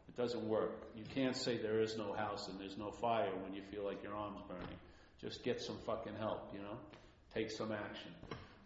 [0.07, 0.87] It doesn't work.
[0.95, 4.03] You can't say there is no house and there's no fire when you feel like
[4.03, 4.79] your arm's burning.
[5.19, 6.77] Just get some fucking help, you know?
[7.33, 8.11] Take some action.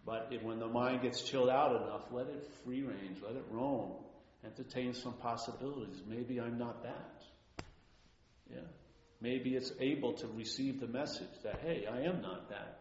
[0.05, 3.45] But if, when the mind gets chilled out enough, let it free range, let it
[3.49, 3.93] roam
[4.45, 6.01] entertain some possibilities.
[6.07, 7.23] Maybe I'm not that.
[8.49, 8.59] Yeah.
[9.21, 12.79] Maybe it's able to receive the message that, hey, I am not that.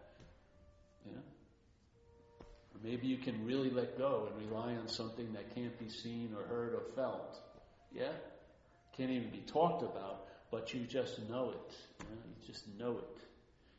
[1.07, 1.19] Yeah.
[2.41, 6.35] Or maybe you can really let go and rely on something that can't be seen
[6.37, 7.39] or heard or felt.
[7.93, 8.13] Yeah?
[8.97, 11.77] Can't even be talked about, but you just know it.
[12.01, 13.21] You, just know it.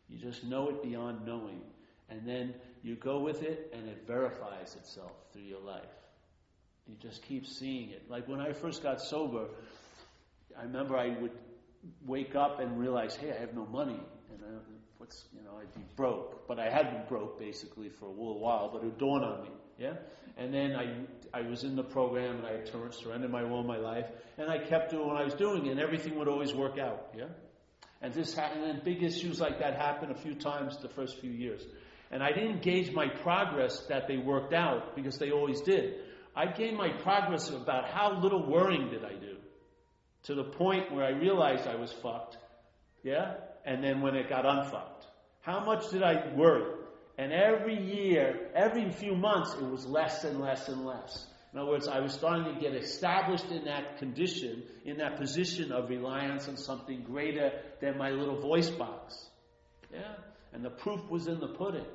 [0.07, 1.61] You just know it beyond knowing.
[2.09, 2.53] And then
[2.83, 5.81] you go with it and it verifies itself through your life.
[6.87, 8.09] You just keep seeing it.
[8.09, 9.47] Like when I first got sober,
[10.57, 11.31] I remember I would
[12.05, 14.59] wake up and realize, hey, I have no money, and I,
[14.97, 16.47] what's you know I'd be broke.
[16.47, 19.43] But I had been broke basically for a little while, but it would dawn on
[19.43, 19.93] me, yeah.
[20.37, 23.77] And then I I was in the program and I turned, surrendered my will, my
[23.77, 24.07] life,
[24.37, 27.25] and I kept doing what I was doing, and everything would always work out, yeah.
[28.01, 31.31] And this happened, and big issues like that happened a few times the first few
[31.31, 31.61] years.
[32.09, 35.95] And I didn't gauge my progress that they worked out because they always did.
[36.35, 39.37] I gained my progress about how little worrying did I do
[40.23, 42.37] to the point where I realized I was fucked.
[43.03, 43.35] Yeah?
[43.65, 45.05] And then when it got unfucked.
[45.41, 46.75] How much did I worry?
[47.17, 51.27] And every year, every few months, it was less and less and less.
[51.53, 55.71] In other words, I was starting to get established in that condition, in that position
[55.71, 57.51] of reliance on something greater
[57.81, 59.29] than my little voice box.
[59.91, 60.13] Yeah?
[60.53, 61.85] And the proof was in the pudding.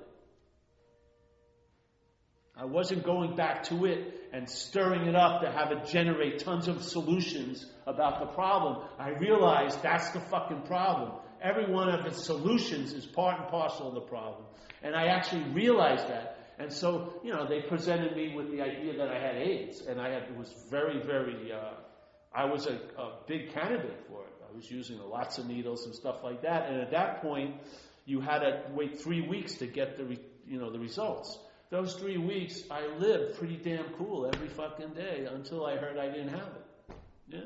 [2.59, 6.69] I wasn't going back to it and stirring it up to have it generate tons
[6.69, 8.89] of solutions about the problem.
[8.99, 11.13] I realized that's the fucking problem.
[11.43, 14.45] Every one of its solutions is part and parcel of the problem.
[14.83, 16.39] And I actually realized that.
[16.59, 19.83] And so, you know, they presented me with the idea that I had AIDS.
[19.83, 21.75] And I had, it was very, very, uh,
[22.35, 24.33] I was a, a big candidate for it.
[24.51, 26.71] I was using lots of needles and stuff like that.
[26.71, 27.57] And at that point,
[28.07, 31.39] you had to wait three weeks to get the, re, you know, the results.
[31.71, 36.09] Those three weeks, I lived pretty damn cool every fucking day until I heard I
[36.09, 36.97] didn't have it.
[37.29, 37.41] Yeah?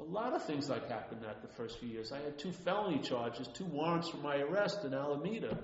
[0.00, 2.12] A lot of things like happened that the first few years.
[2.12, 5.58] I had two felony charges, two warrants for my arrest in Alameda.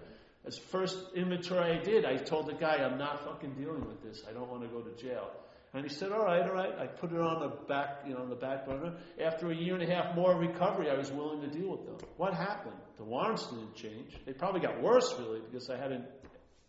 [0.45, 4.23] As first inventory I did, I told the guy, I'm not fucking dealing with this.
[4.29, 5.31] I don't want to go to jail.
[5.73, 6.73] And he said, all right, all right.
[6.79, 8.95] I put it on the back, you know, on the back burner.
[9.21, 11.97] After a year and a half more recovery, I was willing to deal with them.
[12.17, 12.77] What happened?
[12.97, 14.13] The warrants didn't change.
[14.27, 16.05] They probably got worse, really, because I hadn't,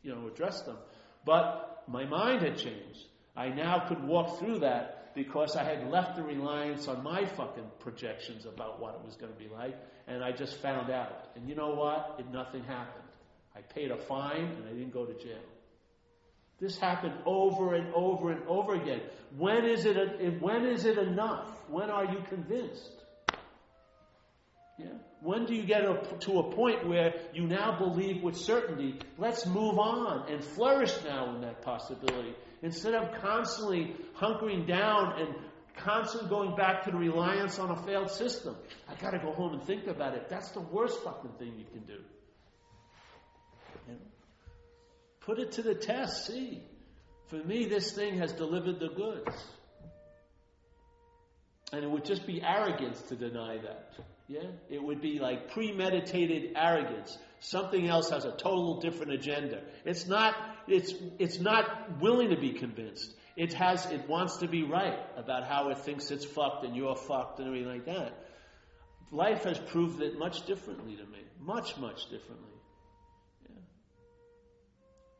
[0.06, 0.78] you know, address them.
[1.26, 3.08] But my mind had changed.
[3.36, 7.72] I now could walk through that because I had left the reliance on my fucking
[7.80, 9.76] projections about what it was going to be like,
[10.08, 11.30] and I just found out.
[11.36, 12.20] And you know what?
[12.32, 13.04] Nothing happened.
[13.56, 15.40] I paid a fine and I didn't go to jail.
[16.60, 19.02] This happened over and over and over again.
[19.38, 21.50] When is it, when is it enough?
[21.70, 22.92] When are you convinced?
[24.78, 24.88] Yeah?
[25.26, 29.80] When do you get to a point where you now believe with certainty, let's move
[29.80, 32.36] on and flourish now in that possibility?
[32.62, 35.36] Instead of constantly hunkering down and
[35.78, 38.56] constantly going back to the reliance on a failed system.
[38.88, 40.30] I gotta go home and think about it.
[40.30, 42.00] That's the worst fucking thing you can do.
[45.22, 46.62] Put it to the test, see.
[47.30, 49.44] For me, this thing has delivered the goods.
[51.74, 53.96] And it would just be arrogance to deny that.
[54.28, 54.48] Yeah?
[54.70, 57.18] It would be like premeditated arrogance.
[57.40, 59.62] Something else has a total different agenda.
[59.86, 60.36] It's not,
[60.68, 63.14] it's, it's not willing to be convinced.
[63.38, 66.96] It has, it wants to be right about how it thinks it's fucked and you're
[66.96, 68.14] fucked and everything like that.
[69.12, 71.20] Life has proved it much differently to me.
[71.40, 72.50] Much, much differently.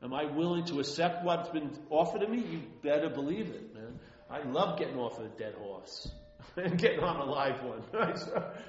[0.02, 2.38] Am I willing to accept what's been offered to me?
[2.38, 4.00] You better believe it, man.
[4.30, 6.10] I love getting off of a dead horse
[6.58, 7.82] and getting on a live one.
[7.94, 8.14] I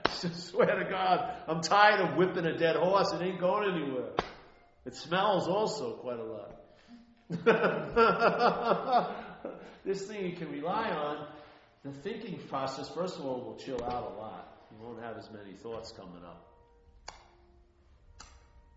[0.08, 3.12] swear to God, I'm tired of whipping a dead horse.
[3.12, 4.12] It ain't going anywhere.
[4.84, 6.52] It smells also quite a lot.
[9.84, 11.26] this thing you can rely on,
[11.84, 14.56] the thinking process, first of all, will chill out a lot.
[14.70, 16.46] You won't have as many thoughts coming up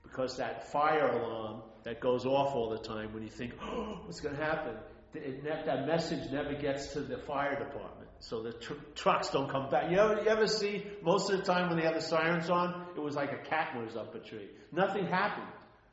[0.03, 4.20] because that fire alarm that goes off all the time when you think, oh, what's
[4.20, 4.76] going to happen?
[5.14, 8.09] It, that message never gets to the fire department.
[8.20, 9.89] So the tr- trucks don't come back.
[9.89, 12.88] You ever, you ever see, most of the time when they have the sirens on,
[12.95, 14.49] it was like a cat was up a tree.
[14.72, 15.47] Nothing happened.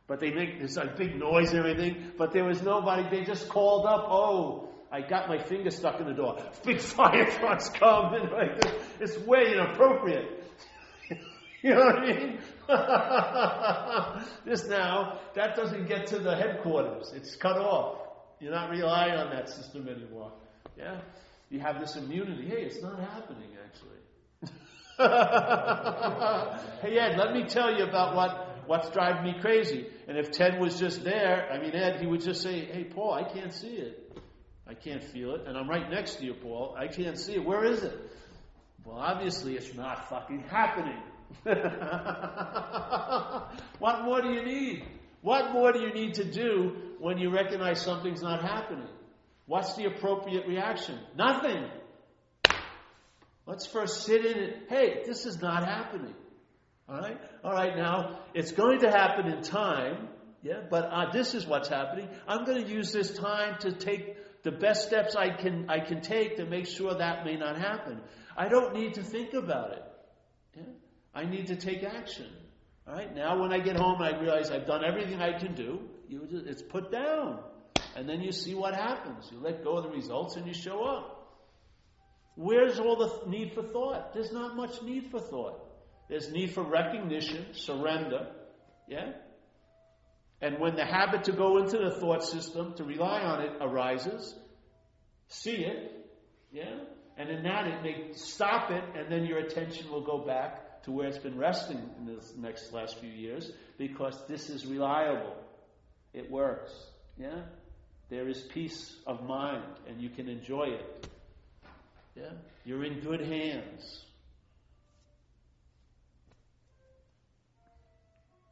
[0.08, 3.08] But they make this like, big noise and everything, but there was nobody.
[3.08, 6.38] They just called up, oh, I got my finger stuck in the door.
[6.64, 8.14] Big fire trucks come.
[8.14, 8.64] And like,
[9.00, 10.42] it's way inappropriate.
[11.62, 12.38] You know what I mean?
[14.44, 17.12] this now, that doesn't get to the headquarters.
[17.12, 17.98] It's cut off.
[18.38, 20.32] You're not relying on that system anymore.
[20.78, 21.00] Yeah?
[21.51, 22.49] You have this immunity.
[22.49, 23.97] Hey, it's not happening actually.
[26.82, 29.86] hey Ed, let me tell you about what, what's driving me crazy.
[30.09, 33.12] And if Ted was just there, I mean Ed, he would just say, Hey Paul,
[33.12, 34.18] I can't see it.
[34.66, 35.42] I can't feel it.
[35.47, 36.74] And I'm right next to you, Paul.
[36.76, 37.44] I can't see it.
[37.44, 37.97] Where is it?
[38.84, 41.01] Well, obviously it's not fucking happening.
[43.78, 44.84] what more do you need?
[45.22, 48.88] What more do you need to do when you recognize something's not happening?
[49.47, 50.99] What's the appropriate reaction?
[51.16, 51.64] Nothing.
[53.47, 54.66] Let's first sit in it.
[54.68, 56.14] Hey, this is not happening.
[56.88, 57.20] All right?
[57.44, 60.09] All right, now, it's going to happen in time.
[60.42, 62.09] Yeah, but uh, this is what's happening.
[62.28, 66.03] I'm going to use this time to take the best steps I can I can
[66.03, 68.01] take to make sure that may not happen.
[68.36, 69.82] I don't need to think about it.
[70.57, 70.62] Yeah?
[71.12, 72.26] I need to take action.
[72.86, 73.12] All right.
[73.12, 75.80] Now, when I get home, I realize I've done everything I can do.
[76.09, 77.40] You, it's put down,
[77.97, 79.28] and then you see what happens.
[79.32, 81.16] You let go of the results, and you show up.
[82.34, 84.12] Where's all the need for thought?
[84.12, 85.59] There's not much need for thought.
[86.11, 88.28] There's need for recognition, surrender.
[88.86, 89.12] Yeah?
[90.42, 94.34] And when the habit to go into the thought system, to rely on it, arises,
[95.28, 96.07] see it.
[96.53, 96.80] Yeah?
[97.16, 100.92] And in that, it may stop it, and then your attention will go back to
[100.92, 105.34] where it's been resting in the next last few years because this is reliable.
[106.12, 106.72] It works.
[107.16, 107.45] Yeah?
[108.08, 111.08] There is peace of mind and you can enjoy it.
[112.14, 112.30] Yeah?
[112.64, 114.04] You're in good hands.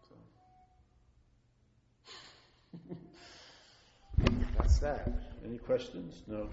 [0.08, 0.14] So.
[4.58, 5.08] That's that.
[5.44, 6.22] Any questions?
[6.26, 6.48] No.